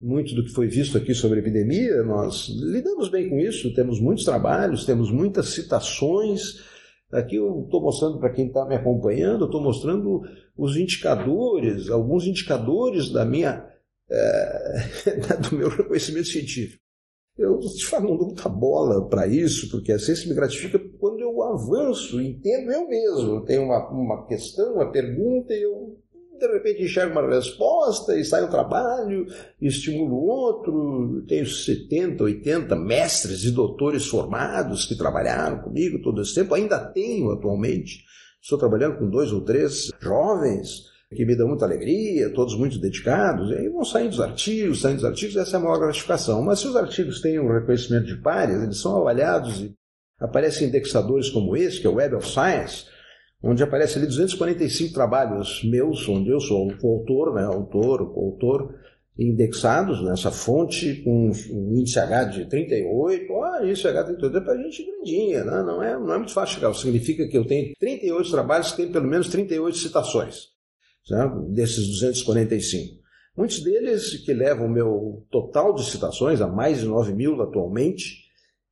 muito 0.00 0.34
do 0.34 0.44
que 0.44 0.52
foi 0.52 0.68
visto 0.68 0.96
aqui 0.96 1.14
sobre 1.14 1.40
epidemia, 1.40 2.02
nós 2.04 2.48
lidamos 2.48 3.08
bem 3.08 3.28
com 3.28 3.38
isso, 3.38 3.74
temos 3.74 4.00
muitos 4.00 4.24
trabalhos, 4.24 4.84
temos 4.84 5.10
muitas 5.10 5.50
citações, 5.50 6.71
Aqui 7.12 7.36
eu 7.36 7.64
estou 7.64 7.82
mostrando 7.82 8.18
para 8.18 8.32
quem 8.32 8.46
está 8.46 8.64
me 8.64 8.74
acompanhando, 8.74 9.44
estou 9.44 9.62
mostrando 9.62 10.22
os 10.56 10.76
indicadores, 10.76 11.90
alguns 11.90 12.26
indicadores 12.26 13.10
da 13.10 13.24
minha, 13.24 13.68
é, 14.10 15.36
do 15.48 15.56
meu 15.56 15.68
reconhecimento 15.68 16.28
científico. 16.28 16.80
Eu 17.36 17.58
te 17.60 17.86
falo, 17.86 18.10
não 18.10 18.16
dou 18.16 18.26
muita 18.26 18.48
bola 18.48 19.08
para 19.08 19.26
isso, 19.26 19.70
porque 19.70 19.92
a 19.92 19.98
ciência 19.98 20.28
me 20.28 20.34
gratifica 20.34 20.78
quando 20.98 21.20
eu 21.20 21.42
avanço, 21.42 22.20
entendo 22.20 22.70
eu 22.70 22.86
mesmo. 22.86 23.36
Eu 23.36 23.40
tenho 23.44 23.64
uma, 23.64 23.90
uma 23.90 24.26
questão, 24.26 24.74
uma 24.74 24.90
pergunta, 24.90 25.54
e 25.54 25.62
eu 25.62 25.81
de 26.46 26.54
repente 26.54 26.82
enxergo 26.82 27.12
uma 27.12 27.28
resposta 27.28 28.16
e 28.16 28.24
sai 28.24 28.44
um 28.44 28.50
trabalho, 28.50 29.26
e 29.60 29.66
estimulo 29.66 30.16
outro. 30.16 31.24
Tenho 31.26 31.46
70, 31.46 32.22
80 32.24 32.76
mestres 32.76 33.44
e 33.44 33.50
doutores 33.50 34.06
formados 34.06 34.86
que 34.86 34.96
trabalharam 34.96 35.60
comigo 35.60 36.02
todo 36.02 36.20
esse 36.22 36.34
tempo, 36.34 36.54
ainda 36.54 36.78
tenho 36.78 37.30
atualmente. 37.30 38.04
Estou 38.40 38.58
trabalhando 38.58 38.98
com 38.98 39.08
dois 39.08 39.32
ou 39.32 39.40
três 39.40 39.90
jovens 40.00 40.90
que 41.14 41.24
me 41.24 41.36
dão 41.36 41.48
muita 41.48 41.64
alegria, 41.64 42.32
todos 42.32 42.56
muito 42.56 42.78
dedicados, 42.78 43.50
e 43.50 43.54
aí 43.54 43.68
vão 43.68 43.84
saindo 43.84 44.12
os 44.12 44.20
artigos, 44.20 44.80
saindo 44.80 44.98
os 44.98 45.04
artigos, 45.04 45.36
essa 45.36 45.56
é 45.56 45.60
a 45.60 45.62
maior 45.62 45.78
gratificação. 45.78 46.42
Mas 46.42 46.60
se 46.60 46.66
os 46.66 46.76
artigos 46.76 47.20
têm 47.20 47.38
um 47.38 47.52
reconhecimento 47.52 48.06
de 48.06 48.16
pares, 48.16 48.62
eles 48.62 48.78
são 48.78 48.96
avaliados 48.96 49.60
e 49.60 49.74
aparecem 50.18 50.68
indexadores 50.68 51.28
como 51.30 51.56
esse, 51.56 51.80
que 51.80 51.86
é 51.86 51.90
o 51.90 51.94
Web 51.94 52.16
of 52.16 52.28
Science, 52.28 52.86
onde 53.42 53.62
aparece 53.62 53.98
ali 53.98 54.06
245 54.06 54.94
trabalhos 54.94 55.62
meus, 55.64 56.08
onde 56.08 56.30
eu 56.30 56.40
sou 56.40 56.68
o 56.68 56.88
autor, 56.88 57.34
né, 57.34 57.44
autor, 57.44 58.00
autor, 58.00 58.74
indexados 59.18 60.02
nessa 60.02 60.30
fonte 60.30 61.02
com 61.02 61.30
um 61.50 61.76
índice 61.76 61.98
H 61.98 62.24
de 62.24 62.48
38, 62.48 63.42
ah, 63.42 63.60
índice 63.62 63.88
H 63.88 64.02
de 64.02 64.16
38 64.16 64.36
é 64.36 64.40
para 64.40 64.62
gente 64.62 64.86
grandinha, 64.86 65.44
né? 65.44 65.62
não, 65.62 65.82
é, 65.82 65.98
não 65.98 66.14
é 66.14 66.18
muito 66.18 66.32
fácil 66.32 66.54
chegar, 66.54 66.74
significa 66.74 67.28
que 67.28 67.36
eu 67.36 67.46
tenho 67.46 67.74
38 67.78 68.30
trabalhos 68.30 68.70
que 68.70 68.78
têm 68.78 68.92
pelo 68.92 69.06
menos 69.06 69.28
38 69.28 69.76
citações, 69.76 70.48
né? 71.10 71.30
desses 71.50 71.88
245. 71.88 73.02
Muitos 73.36 73.62
deles 73.62 74.16
que 74.24 74.32
levam 74.32 74.66
o 74.66 74.70
meu 74.70 75.26
total 75.30 75.74
de 75.74 75.84
citações 75.90 76.40
a 76.40 76.46
mais 76.46 76.80
de 76.80 76.86
9 76.86 77.14
mil 77.14 77.40
atualmente, 77.40 78.21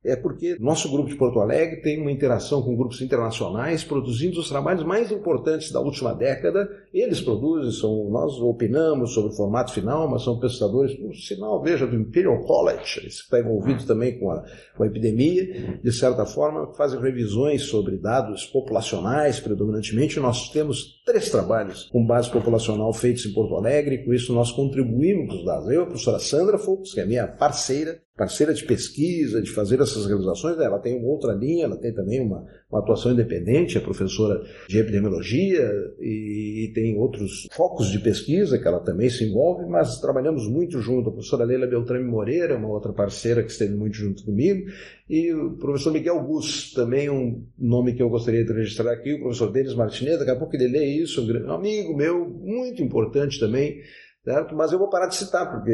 é 0.03 0.15
porque 0.15 0.57
nosso 0.59 0.89
grupo 0.89 1.09
de 1.09 1.15
Porto 1.15 1.39
Alegre 1.39 1.81
tem 1.81 2.01
uma 2.01 2.11
interação 2.11 2.61
com 2.63 2.75
grupos 2.75 3.01
internacionais, 3.01 3.83
produzindo 3.83 4.39
os 4.39 4.49
trabalhos 4.49 4.83
mais 4.83 5.11
importantes 5.11 5.71
da 5.71 5.79
última 5.79 6.13
década. 6.13 6.67
Eles 6.91 7.21
produzem, 7.21 7.71
são, 7.71 8.09
nós 8.09 8.33
opinamos 8.39 9.13
sobre 9.13 9.31
o 9.31 9.35
formato 9.35 9.71
final, 9.71 10.09
mas 10.09 10.23
são 10.23 10.39
pesquisadores, 10.39 10.95
por 10.95 11.15
sinal, 11.15 11.61
veja, 11.61 11.85
do 11.85 11.95
Imperial 11.95 12.39
College, 12.39 13.01
que 13.01 13.07
está 13.07 13.39
envolvido 13.39 13.85
também 13.85 14.17
com 14.17 14.31
a, 14.31 14.43
com 14.75 14.83
a 14.83 14.87
epidemia, 14.87 15.79
de 15.83 15.91
certa 15.91 16.25
forma, 16.25 16.73
fazem 16.73 16.99
revisões 16.99 17.63
sobre 17.63 17.97
dados 17.97 18.45
populacionais, 18.47 19.39
predominantemente. 19.39 20.19
Nós 20.19 20.49
temos 20.49 21.00
três 21.11 21.29
trabalhos 21.29 21.89
com 21.91 22.05
base 22.05 22.31
populacional 22.31 22.93
feitos 22.93 23.25
em 23.25 23.33
Porto 23.33 23.55
Alegre, 23.55 24.05
com 24.05 24.13
isso 24.13 24.33
nós 24.33 24.51
contribuímos 24.51 25.29
com 25.29 25.39
os 25.39 25.45
dados. 25.45 25.69
Eu, 25.69 25.83
a 25.83 25.85
professora 25.85 26.19
Sandra 26.19 26.57
Fux, 26.57 26.93
que 26.93 27.01
é 27.01 27.05
minha 27.05 27.27
parceira, 27.27 28.01
parceira 28.15 28.53
de 28.53 28.63
pesquisa, 28.63 29.41
de 29.41 29.51
fazer 29.51 29.81
essas 29.81 30.05
realizações, 30.05 30.57
ela 30.57 30.79
tem 30.79 30.97
uma 30.97 31.09
outra 31.09 31.33
linha, 31.33 31.65
ela 31.65 31.77
tem 31.77 31.93
também 31.93 32.21
uma, 32.21 32.45
uma 32.71 32.79
atuação 32.79 33.11
independente, 33.11 33.77
é 33.77 33.81
professora 33.81 34.41
de 34.67 34.79
epidemiologia 34.79 35.69
e, 35.99 36.65
e, 36.65 36.73
tem 36.73 36.97
outros 36.97 37.47
focos 37.51 37.91
de 37.91 37.99
pesquisa 37.99 38.57
que 38.57 38.67
ela 38.67 38.79
também 38.79 39.09
se 39.09 39.25
envolve, 39.25 39.65
mas 39.65 39.99
trabalhamos 39.99 40.47
muito 40.47 40.79
junto. 40.79 41.09
A 41.09 41.11
professora 41.11 41.43
Leila 41.43 41.67
Beltrame 41.67 42.05
Moreira, 42.05 42.57
uma 42.57 42.69
outra 42.69 42.93
parceira 42.93 43.43
que 43.43 43.51
esteve 43.51 43.73
muito 43.73 43.95
junto 43.95 44.23
comigo, 44.23 44.69
e 45.09 45.33
o 45.33 45.57
professor 45.57 45.91
Miguel 45.91 46.23
Gus, 46.23 46.71
também 46.73 47.09
um 47.09 47.43
nome 47.59 47.93
que 47.93 48.01
eu 48.01 48.09
gostaria 48.09 48.45
de 48.45 48.53
registrar 48.53 48.93
aqui, 48.93 49.15
o 49.15 49.19
professor 49.19 49.51
Denis 49.51 49.75
Martinez, 49.75 50.19
daqui 50.19 50.31
a 50.31 50.37
pouco 50.37 50.55
ele 50.55 50.69
lê 50.69 50.85
isso, 50.85 51.21
um 51.21 51.51
amigo 51.51 51.95
meu, 51.95 52.29
muito 52.29 52.81
importante 52.81 53.37
também, 53.37 53.81
certo? 54.23 54.55
Mas 54.55 54.71
eu 54.71 54.79
vou 54.79 54.89
parar 54.89 55.07
de 55.07 55.15
citar, 55.15 55.49
porque 55.49 55.71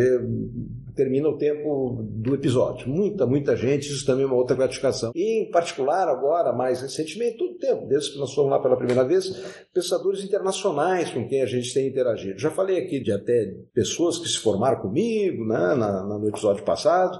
termina 0.95 1.29
o 1.29 1.37
tempo 1.37 2.03
do 2.09 2.33
episódio. 2.33 2.89
Muita, 2.89 3.25
muita 3.25 3.55
gente, 3.55 3.87
isso 3.87 4.05
também 4.05 4.23
é 4.23 4.27
uma 4.27 4.35
outra 4.35 4.55
gratificação. 4.55 5.11
E, 5.15 5.43
em 5.43 5.51
particular, 5.51 6.07
agora, 6.07 6.51
mais 6.51 6.81
recentemente, 6.81 7.37
todo 7.37 7.51
o 7.51 7.57
tempo, 7.57 7.87
desde 7.87 8.13
que 8.13 8.19
nós 8.19 8.33
fomos 8.33 8.51
lá 8.51 8.59
pela 8.59 8.75
primeira 8.75 9.03
vez, 9.03 9.29
pensadores 9.73 10.23
internacionais 10.23 11.11
com 11.11 11.27
quem 11.27 11.41
a 11.41 11.45
gente 11.45 11.73
tem 11.73 11.87
interagido. 11.87 12.39
Já 12.39 12.49
falei 12.49 12.79
aqui 12.79 12.99
de 12.99 13.11
até 13.11 13.53
pessoas 13.73 14.17
que 14.17 14.27
se 14.27 14.39
formaram 14.39 14.81
comigo 14.81 15.45
né, 15.45 15.75
na, 15.75 16.03
no 16.03 16.27
episódio 16.27 16.63
passado. 16.63 17.19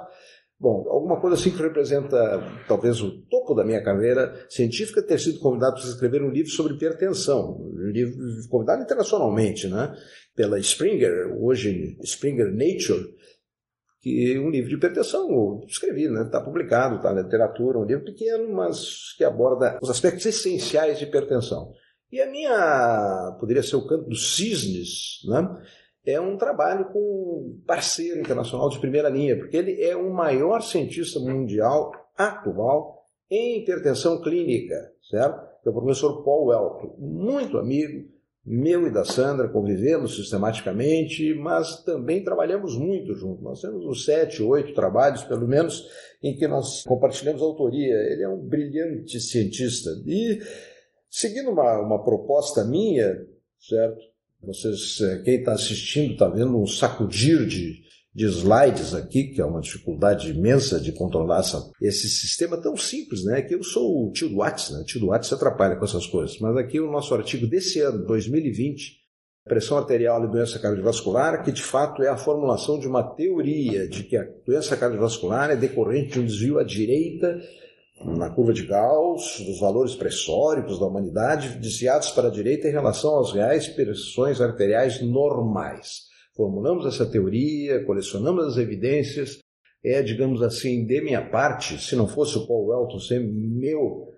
Bom, 0.60 0.88
alguma 0.90 1.22
coisa 1.22 1.36
assim 1.36 1.52
que 1.52 1.62
representa 1.62 2.18
talvez 2.68 3.00
o 3.00 3.22
topo 3.30 3.54
da 3.54 3.64
minha 3.64 3.84
carreira 3.84 4.34
científica 4.50 5.04
ter 5.04 5.20
sido 5.20 5.40
convidado 5.40 5.76
para 5.76 5.84
escrever 5.84 6.24
um 6.24 6.32
livro 6.32 6.50
sobre 6.50 6.74
hipertensão, 6.74 7.62
um 7.62 7.92
livro 7.92 8.18
convidado 8.50 8.82
internacionalmente, 8.82 9.68
né? 9.68 9.96
Pela 10.36 10.58
Springer, 10.58 11.32
hoje 11.40 11.96
Springer 12.02 12.48
Nature, 12.48 13.06
que 14.02 14.40
um 14.40 14.50
livro 14.50 14.70
de 14.70 14.76
hipertensão, 14.76 15.30
eu 15.30 15.62
escrevi, 15.68 16.10
né? 16.10 16.24
Está 16.24 16.42
publicado, 16.42 16.96
está 16.96 17.14
na 17.14 17.22
literatura, 17.22 17.78
um 17.78 17.86
livro 17.86 18.06
pequeno, 18.06 18.52
mas 18.52 19.14
que 19.16 19.24
aborda 19.24 19.78
os 19.80 19.92
aspectos 19.92 20.26
essenciais 20.26 20.98
de 20.98 21.06
hipertensão. 21.06 21.72
E 22.12 22.20
a 22.20 22.32
minha, 22.32 23.38
poderia 23.40 23.62
ser 23.62 23.76
o 23.76 23.86
canto 23.86 24.10
dos 24.10 24.36
cisnes, 24.36 25.20
né? 25.26 25.46
É 26.08 26.22
um 26.22 26.38
trabalho 26.38 26.86
com 26.86 27.00
um 27.00 27.62
parceiro 27.68 28.22
internacional 28.22 28.70
de 28.70 28.80
primeira 28.80 29.10
linha, 29.10 29.38
porque 29.38 29.58
ele 29.58 29.84
é 29.84 29.96
o 29.96 30.10
maior 30.10 30.62
cientista 30.62 31.20
mundial 31.20 31.92
atual 32.18 33.06
em 33.30 33.60
hipertensão 33.60 34.22
clínica, 34.22 34.76
certo? 35.10 35.46
É 35.66 35.70
o 35.70 35.74
professor 35.74 36.24
Paul 36.24 36.46
Welp, 36.48 36.98
muito 36.98 37.58
amigo, 37.58 38.08
meu 38.46 38.88
e 38.88 38.94
da 38.94 39.04
Sandra 39.04 39.50
convivemos 39.50 40.16
sistematicamente, 40.16 41.34
mas 41.34 41.84
também 41.84 42.24
trabalhamos 42.24 42.78
muito 42.78 43.14
juntos. 43.14 43.44
Nós 43.44 43.60
temos 43.60 43.86
uns 43.86 44.06
sete, 44.06 44.42
oito 44.42 44.74
trabalhos, 44.74 45.26
pelo 45.26 45.46
menos, 45.46 45.86
em 46.24 46.34
que 46.34 46.48
nós 46.48 46.84
compartilhamos 46.84 47.42
autoria. 47.42 47.94
Ele 47.94 48.24
é 48.24 48.30
um 48.30 48.40
brilhante 48.40 49.20
cientista. 49.20 49.90
E, 50.06 50.40
seguindo 51.10 51.50
uma, 51.52 51.82
uma 51.82 52.02
proposta 52.02 52.64
minha, 52.64 53.28
certo? 53.60 54.00
Vocês, 54.48 55.02
eh, 55.02 55.22
quem 55.26 55.40
está 55.40 55.52
assistindo, 55.52 56.14
está 56.14 56.30
vendo 56.30 56.58
um 56.58 56.66
sacudir 56.66 57.46
de, 57.46 57.82
de 58.16 58.26
slides 58.28 58.94
aqui, 58.94 59.26
que 59.26 59.42
é 59.42 59.46
uma 59.46 59.60
dificuldade 59.60 60.30
imensa 60.32 60.80
de 60.80 60.94
controlar 60.94 61.40
essa, 61.40 61.70
esse 61.82 62.08
sistema 62.08 62.56
tão 62.56 62.78
simples, 62.78 63.26
né? 63.26 63.42
Que 63.42 63.56
eu 63.56 63.62
sou 63.62 64.08
o 64.08 64.12
tio 64.14 64.30
do 64.30 64.38
Whats, 64.38 64.72
né? 64.72 64.80
O 64.80 64.86
tio 64.86 65.02
do 65.02 65.08
Whats 65.08 65.28
se 65.28 65.34
atrapalha 65.34 65.76
com 65.76 65.84
essas 65.84 66.08
coisas. 66.08 66.40
Mas 66.40 66.56
aqui 66.56 66.80
o 66.80 66.90
nosso 66.90 67.14
artigo 67.14 67.46
desse 67.46 67.82
ano, 67.82 68.06
2020, 68.06 68.96
pressão 69.44 69.78
arterial 69.78 70.24
e 70.24 70.32
doença 70.32 70.58
cardiovascular, 70.60 71.44
que 71.44 71.52
de 71.52 71.62
fato 71.62 72.02
é 72.02 72.08
a 72.08 72.16
formulação 72.16 72.80
de 72.80 72.88
uma 72.88 73.04
teoria 73.04 73.86
de 73.86 74.06
que 74.06 74.16
a 74.16 74.26
doença 74.46 74.78
cardiovascular 74.78 75.50
é 75.50 75.58
decorrente 75.58 76.14
de 76.14 76.20
um 76.22 76.26
desvio 76.26 76.58
à 76.58 76.64
direita 76.64 77.38
na 78.04 78.30
curva 78.30 78.54
de 78.54 78.66
Gauss, 78.66 79.40
dos 79.46 79.60
valores 79.60 79.96
pressóricos 79.96 80.80
da 80.80 80.86
humanidade 80.86 81.58
desviados 81.60 82.12
para 82.12 82.28
a 82.28 82.32
direita 82.32 82.68
em 82.68 82.72
relação 82.72 83.20
às 83.20 83.32
reais 83.32 83.68
pressões 83.68 84.40
arteriais 84.40 85.02
normais. 85.02 86.08
Formulamos 86.36 86.86
essa 86.86 87.10
teoria, 87.10 87.84
colecionamos 87.86 88.46
as 88.46 88.58
evidências, 88.58 89.40
é, 89.84 90.02
digamos 90.04 90.42
assim, 90.44 90.86
de 90.86 91.02
minha 91.02 91.28
parte, 91.28 91.80
se 91.82 91.96
não 91.96 92.08
fosse 92.08 92.38
o 92.38 92.46
Paul 92.46 92.68
Welton 92.68 93.00
ser 93.00 93.20
meu 93.20 94.14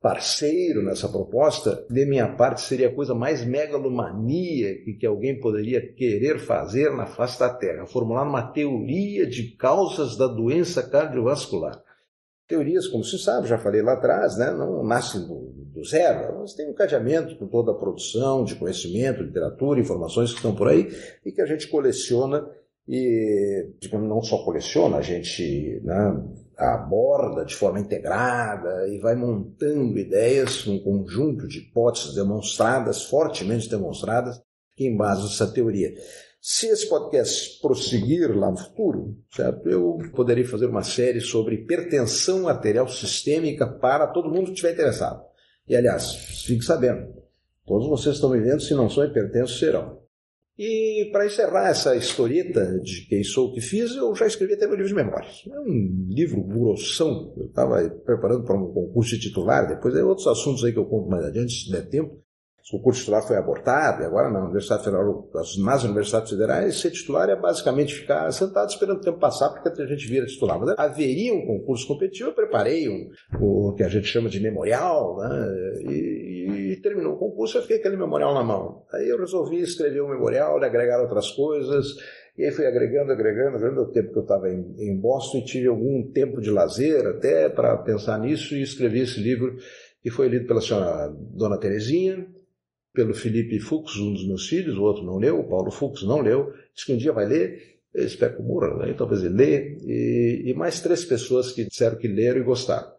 parceiro 0.00 0.82
nessa 0.82 1.08
proposta, 1.08 1.84
de 1.88 2.04
minha 2.04 2.28
parte 2.36 2.60
seria 2.60 2.88
a 2.88 2.94
coisa 2.94 3.14
mais 3.14 3.44
megalomania 3.44 4.74
que 5.00 5.06
alguém 5.06 5.40
poderia 5.40 5.80
querer 5.94 6.38
fazer 6.38 6.94
na 6.94 7.06
face 7.06 7.38
da 7.40 7.52
Terra, 7.52 7.86
formular 7.86 8.22
uma 8.22 8.52
teoria 8.52 9.26
de 9.26 9.56
causas 9.56 10.16
da 10.16 10.26
doença 10.26 10.82
cardiovascular. 10.82 11.82
Teorias, 12.48 12.86
como 12.86 13.02
se 13.02 13.18
sabe, 13.18 13.48
já 13.48 13.58
falei 13.58 13.82
lá 13.82 13.94
atrás, 13.94 14.38
né, 14.38 14.52
não 14.52 14.84
nascem 14.84 15.20
do, 15.22 15.52
do 15.74 15.84
zero, 15.84 16.36
elas 16.36 16.54
têm 16.54 16.70
um 16.70 16.74
cadeamento 16.74 17.36
com 17.36 17.48
toda 17.48 17.72
a 17.72 17.74
produção 17.74 18.44
de 18.44 18.54
conhecimento, 18.54 19.22
literatura, 19.22 19.80
informações 19.80 20.30
que 20.30 20.36
estão 20.36 20.54
por 20.54 20.68
aí 20.68 20.88
e 21.24 21.32
que 21.32 21.42
a 21.42 21.46
gente 21.46 21.68
coleciona 21.68 22.48
e, 22.88 23.68
digamos, 23.80 24.08
não 24.08 24.22
só 24.22 24.44
coleciona, 24.44 24.98
a 24.98 25.02
gente 25.02 25.80
né, 25.82 26.22
aborda 26.56 27.44
de 27.44 27.54
forma 27.54 27.80
integrada 27.80 28.88
e 28.88 28.98
vai 28.98 29.16
montando 29.16 29.98
ideias, 29.98 30.66
um 30.66 30.78
conjunto 30.78 31.48
de 31.48 31.58
hipóteses 31.58 32.14
demonstradas, 32.14 33.02
fortemente 33.02 33.68
demonstradas, 33.68 34.40
que 34.76 34.86
embasam 34.86 35.26
essa 35.26 35.52
teoria. 35.52 35.92
Se 36.48 36.68
esse 36.68 36.88
podcast 36.88 37.60
prosseguir 37.60 38.30
lá 38.30 38.52
no 38.52 38.56
futuro, 38.56 39.18
certo? 39.34 39.68
Eu 39.68 39.98
poderei 40.14 40.44
fazer 40.44 40.66
uma 40.66 40.84
série 40.84 41.20
sobre 41.20 41.56
hipertensão 41.56 42.46
arterial 42.46 42.86
sistêmica 42.86 43.66
para 43.66 44.06
todo 44.06 44.30
mundo 44.30 44.44
que 44.44 44.50
estiver 44.52 44.74
interessado. 44.74 45.24
E 45.66 45.74
aliás, 45.74 46.14
fique 46.46 46.64
sabendo, 46.64 47.12
todos 47.66 47.88
vocês 47.88 48.14
estão 48.14 48.30
me 48.30 48.38
vendo, 48.38 48.62
se 48.62 48.74
não 48.74 48.88
são 48.88 49.04
hipertensos, 49.04 49.58
serão. 49.58 50.00
E 50.56 51.08
para 51.10 51.26
encerrar 51.26 51.68
essa 51.68 51.96
historieta 51.96 52.78
de 52.78 53.08
quem 53.08 53.24
sou 53.24 53.48
o 53.48 53.52
que 53.52 53.60
fiz, 53.60 53.96
eu 53.96 54.14
já 54.14 54.28
escrevi 54.28 54.54
até 54.54 54.68
meu 54.68 54.76
livro 54.76 54.90
de 54.90 54.94
memórias. 54.94 55.42
É 55.52 55.58
um 55.58 56.06
livro 56.08 56.44
grossão, 56.44 57.34
eu 57.36 57.46
estava 57.46 57.90
preparando 58.04 58.44
para 58.44 58.56
um 58.56 58.72
concurso 58.72 59.16
de 59.16 59.20
titular, 59.20 59.66
depois 59.66 59.96
é 59.96 60.04
outros 60.04 60.28
assuntos 60.28 60.62
aí 60.62 60.72
que 60.72 60.78
eu 60.78 60.86
conto 60.86 61.10
mais 61.10 61.24
adiante, 61.24 61.64
se 61.64 61.72
der 61.72 61.88
tempo 61.88 62.24
o 62.72 62.80
curso 62.80 63.00
titular 63.00 63.24
foi 63.24 63.36
abortado, 63.36 64.02
e 64.02 64.06
agora 64.06 64.28
na 64.28 64.42
Universidade 64.42 64.82
Federal, 64.82 65.30
nas 65.32 65.84
universidades 65.84 66.30
federais, 66.30 66.80
ser 66.80 66.90
titular 66.90 67.30
é 67.30 67.36
basicamente 67.36 67.94
ficar 67.94 68.30
sentado 68.32 68.68
esperando 68.68 68.98
o 68.98 69.00
tempo 69.00 69.20
passar, 69.20 69.50
porque 69.50 69.80
a 69.80 69.86
gente 69.86 70.08
vira 70.08 70.26
titular. 70.26 70.58
Mas 70.58 70.74
haveria 70.76 71.32
um 71.32 71.46
concurso 71.46 71.86
competitivo, 71.86 72.30
eu 72.30 72.34
preparei 72.34 72.88
um, 72.88 73.08
o 73.40 73.72
que 73.74 73.84
a 73.84 73.88
gente 73.88 74.08
chama 74.08 74.28
de 74.28 74.40
memorial, 74.40 75.16
né? 75.18 75.46
e, 75.88 76.72
e 76.72 76.80
terminou 76.82 77.14
o 77.14 77.18
concurso, 77.18 77.58
eu 77.58 77.62
fiquei 77.62 77.76
aquele 77.76 77.96
memorial 77.96 78.34
na 78.34 78.42
mão. 78.42 78.82
Aí 78.92 79.08
eu 79.08 79.18
resolvi 79.18 79.60
escrever 79.60 80.00
o 80.00 80.06
um 80.06 80.10
memorial, 80.10 80.60
agregar 80.60 81.00
outras 81.00 81.30
coisas, 81.30 81.86
e 82.36 82.44
aí 82.44 82.50
fui 82.50 82.66
agregando, 82.66 83.12
agregando, 83.12 83.60
vendo 83.60 83.80
o 83.82 83.92
tempo 83.92 84.12
que 84.12 84.18
eu 84.18 84.22
estava 84.22 84.50
em, 84.50 84.74
em 84.78 85.00
Boston, 85.00 85.38
e 85.38 85.44
tive 85.44 85.68
algum 85.68 86.10
tempo 86.10 86.40
de 86.40 86.50
lazer 86.50 87.06
até 87.06 87.48
para 87.48 87.76
pensar 87.78 88.18
nisso, 88.18 88.56
e 88.56 88.62
escrevi 88.62 89.02
esse 89.02 89.20
livro, 89.20 89.56
que 90.02 90.10
foi 90.10 90.26
lido 90.28 90.48
pela 90.48 90.60
senhora 90.60 91.14
Dona 91.32 91.58
Terezinha, 91.58 92.26
pelo 92.96 93.14
Felipe 93.14 93.60
Fux, 93.60 93.94
um 93.98 94.14
dos 94.14 94.26
meus 94.26 94.48
filhos, 94.48 94.78
o 94.78 94.82
outro 94.82 95.04
não 95.04 95.18
leu, 95.18 95.38
o 95.38 95.48
Paulo 95.48 95.70
Fux 95.70 96.02
não 96.02 96.22
leu, 96.22 96.50
disse 96.74 96.86
que 96.86 96.94
um 96.94 96.96
dia 96.96 97.12
vai 97.12 97.26
ler, 97.26 97.76
eu 97.94 98.06
espero 98.06 98.36
que 98.36 98.42
morra, 98.42 98.74
né? 98.86 98.94
talvez 98.96 99.22
ele 99.22 99.34
lê, 99.34 99.76
e, 99.84 100.50
e, 100.50 100.54
mais 100.54 100.80
três 100.80 101.04
pessoas 101.04 101.52
que 101.52 101.66
disseram 101.66 101.98
que 101.98 102.08
leram 102.08 102.40
e 102.40 102.44
gostaram. 102.44 102.90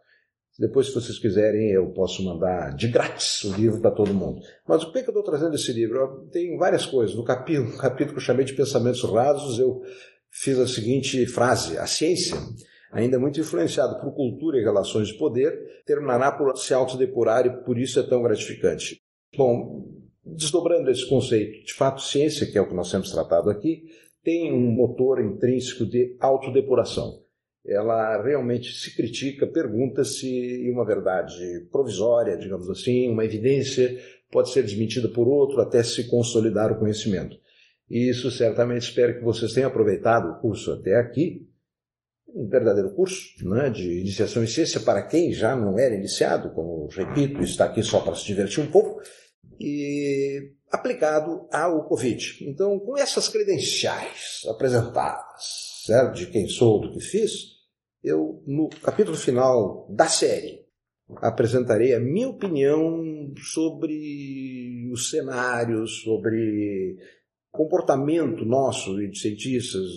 Depois, 0.60 0.88
se 0.88 0.93
vocês 0.93 1.19
quiserem, 1.19 1.71
eu 1.71 1.91
posso 1.91 2.23
mandar 2.23 2.75
de 2.75 2.88
grátis 2.88 3.43
o 3.43 3.55
livro 3.55 3.79
para 3.79 3.91
todo 3.91 4.13
mundo. 4.13 4.39
Mas 4.67 4.83
o 4.83 4.91
que, 4.91 4.99
é 4.99 5.03
que 5.03 5.10
eu 5.10 5.12
estou 5.12 5.23
trazendo 5.23 5.55
esse 5.55 5.71
livro? 5.71 6.27
Tem 6.31 6.57
várias 6.57 6.86
coisas. 6.86 7.15
No 7.15 7.23
capítulo, 7.23 7.69
no 7.69 7.77
capítulo 7.77 8.13
que 8.13 8.17
eu 8.17 8.25
chamei 8.25 8.43
de 8.43 8.53
Pensamentos 8.53 9.03
Rasos, 9.03 9.60
eu 9.60 9.81
fiz 10.31 10.57
a 10.57 10.65
seguinte 10.65 11.27
frase: 11.27 11.77
A 11.77 11.86
ciência, 11.86 12.36
ainda 12.91 13.19
muito 13.19 13.39
influenciada 13.39 13.99
por 13.99 14.15
cultura 14.15 14.57
e 14.57 14.63
relações 14.63 15.10
de 15.10 15.17
poder, 15.19 15.53
terminará 15.86 16.31
por 16.31 16.57
se 16.57 16.73
autodepurar 16.73 17.45
e 17.45 17.63
por 17.63 17.77
isso 17.77 17.99
é 17.99 18.03
tão 18.03 18.23
gratificante. 18.23 18.99
Bom, 19.35 19.87
desdobrando 20.25 20.89
esse 20.89 21.07
conceito, 21.07 21.65
de 21.65 21.73
fato, 21.73 22.01
ciência, 22.01 22.45
que 22.45 22.57
é 22.57 22.61
o 22.61 22.67
que 22.67 22.75
nós 22.75 22.91
temos 22.91 23.11
tratado 23.11 23.49
aqui, 23.49 23.83
tem 24.23 24.51
um 24.51 24.71
motor 24.71 25.21
intrínseco 25.21 25.85
de 25.85 26.15
autodepuração. 26.19 27.23
Ela 27.65 28.21
realmente 28.23 28.71
se 28.71 28.95
critica, 28.95 29.45
pergunta-se 29.45 30.69
uma 30.71 30.85
verdade 30.85 31.67
provisória, 31.71 32.37
digamos 32.37 32.69
assim, 32.69 33.09
uma 33.09 33.25
evidência 33.25 33.97
pode 34.31 34.51
ser 34.51 34.63
desmentida 34.63 35.07
por 35.09 35.27
outro 35.27 35.61
até 35.61 35.83
se 35.83 36.09
consolidar 36.09 36.71
o 36.71 36.79
conhecimento. 36.79 37.37
E 37.89 38.09
isso 38.09 38.29
certamente 38.29 38.83
espero 38.83 39.17
que 39.17 39.23
vocês 39.23 39.53
tenham 39.53 39.69
aproveitado 39.69 40.29
o 40.29 40.41
curso 40.41 40.71
até 40.73 40.95
aqui, 40.95 41.46
um 42.33 42.47
verdadeiro 42.47 42.93
curso 42.93 43.47
né, 43.47 43.69
de 43.69 43.99
iniciação 43.99 44.43
em 44.43 44.47
ciência 44.47 44.79
para 44.79 45.03
quem 45.03 45.33
já 45.33 45.55
não 45.55 45.77
era 45.79 45.95
iniciado, 45.95 46.53
como 46.53 46.87
repito, 46.87 47.41
está 47.41 47.65
aqui 47.65 47.81
só 47.81 48.01
para 48.01 48.15
se 48.15 48.25
divertir 48.25 48.63
um 48.63 48.71
pouco, 48.71 49.01
e 49.59 50.51
aplicado 50.71 51.47
ao 51.51 51.87
Covid. 51.87 52.37
Então, 52.41 52.79
com 52.79 52.97
essas 52.97 53.27
credenciais 53.27 54.41
apresentadas, 54.49 55.83
certo, 55.85 56.15
de 56.15 56.27
quem 56.27 56.47
sou, 56.47 56.81
do 56.81 56.91
que 56.91 56.99
fiz, 56.99 57.31
eu, 58.03 58.43
no 58.45 58.69
capítulo 58.81 59.17
final 59.17 59.87
da 59.89 60.07
série, 60.07 60.65
apresentarei 61.17 61.93
a 61.93 61.99
minha 61.99 62.29
opinião 62.29 63.33
sobre 63.37 64.89
os 64.91 65.09
cenários, 65.09 66.01
sobre 66.03 66.97
comportamento 67.57 68.45
nosso 68.45 69.01
e 69.01 69.09
de 69.09 69.19
cientistas, 69.19 69.89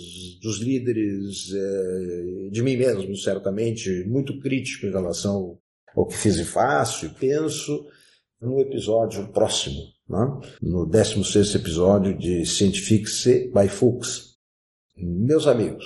dos 0.42 0.58
líderes, 0.60 1.52
é, 1.52 2.50
de 2.50 2.62
mim 2.62 2.76
mesmo, 2.76 3.14
certamente, 3.16 4.04
muito 4.08 4.40
crítico 4.40 4.86
em 4.86 4.90
relação 4.90 5.58
ao 5.94 6.06
que 6.06 6.16
fiz 6.16 6.36
e 6.36 6.44
faço 6.44 7.06
e 7.06 7.10
penso, 7.10 7.86
no 8.40 8.58
episódio 8.58 9.28
próximo, 9.28 9.80
né? 10.08 10.40
no 10.62 10.86
16 10.86 11.54
episódio 11.54 12.16
de 12.16 12.46
Scientific 12.46 13.04
by 13.52 13.68
Fuchs. 13.68 14.36
Meus 14.96 15.46
amigos, 15.46 15.84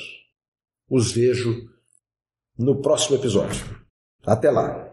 os 0.89 1.11
vejo 1.13 1.69
no 2.57 2.81
próximo 2.81 3.17
episódio. 3.17 3.61
Até 4.25 4.51
lá! 4.51 4.84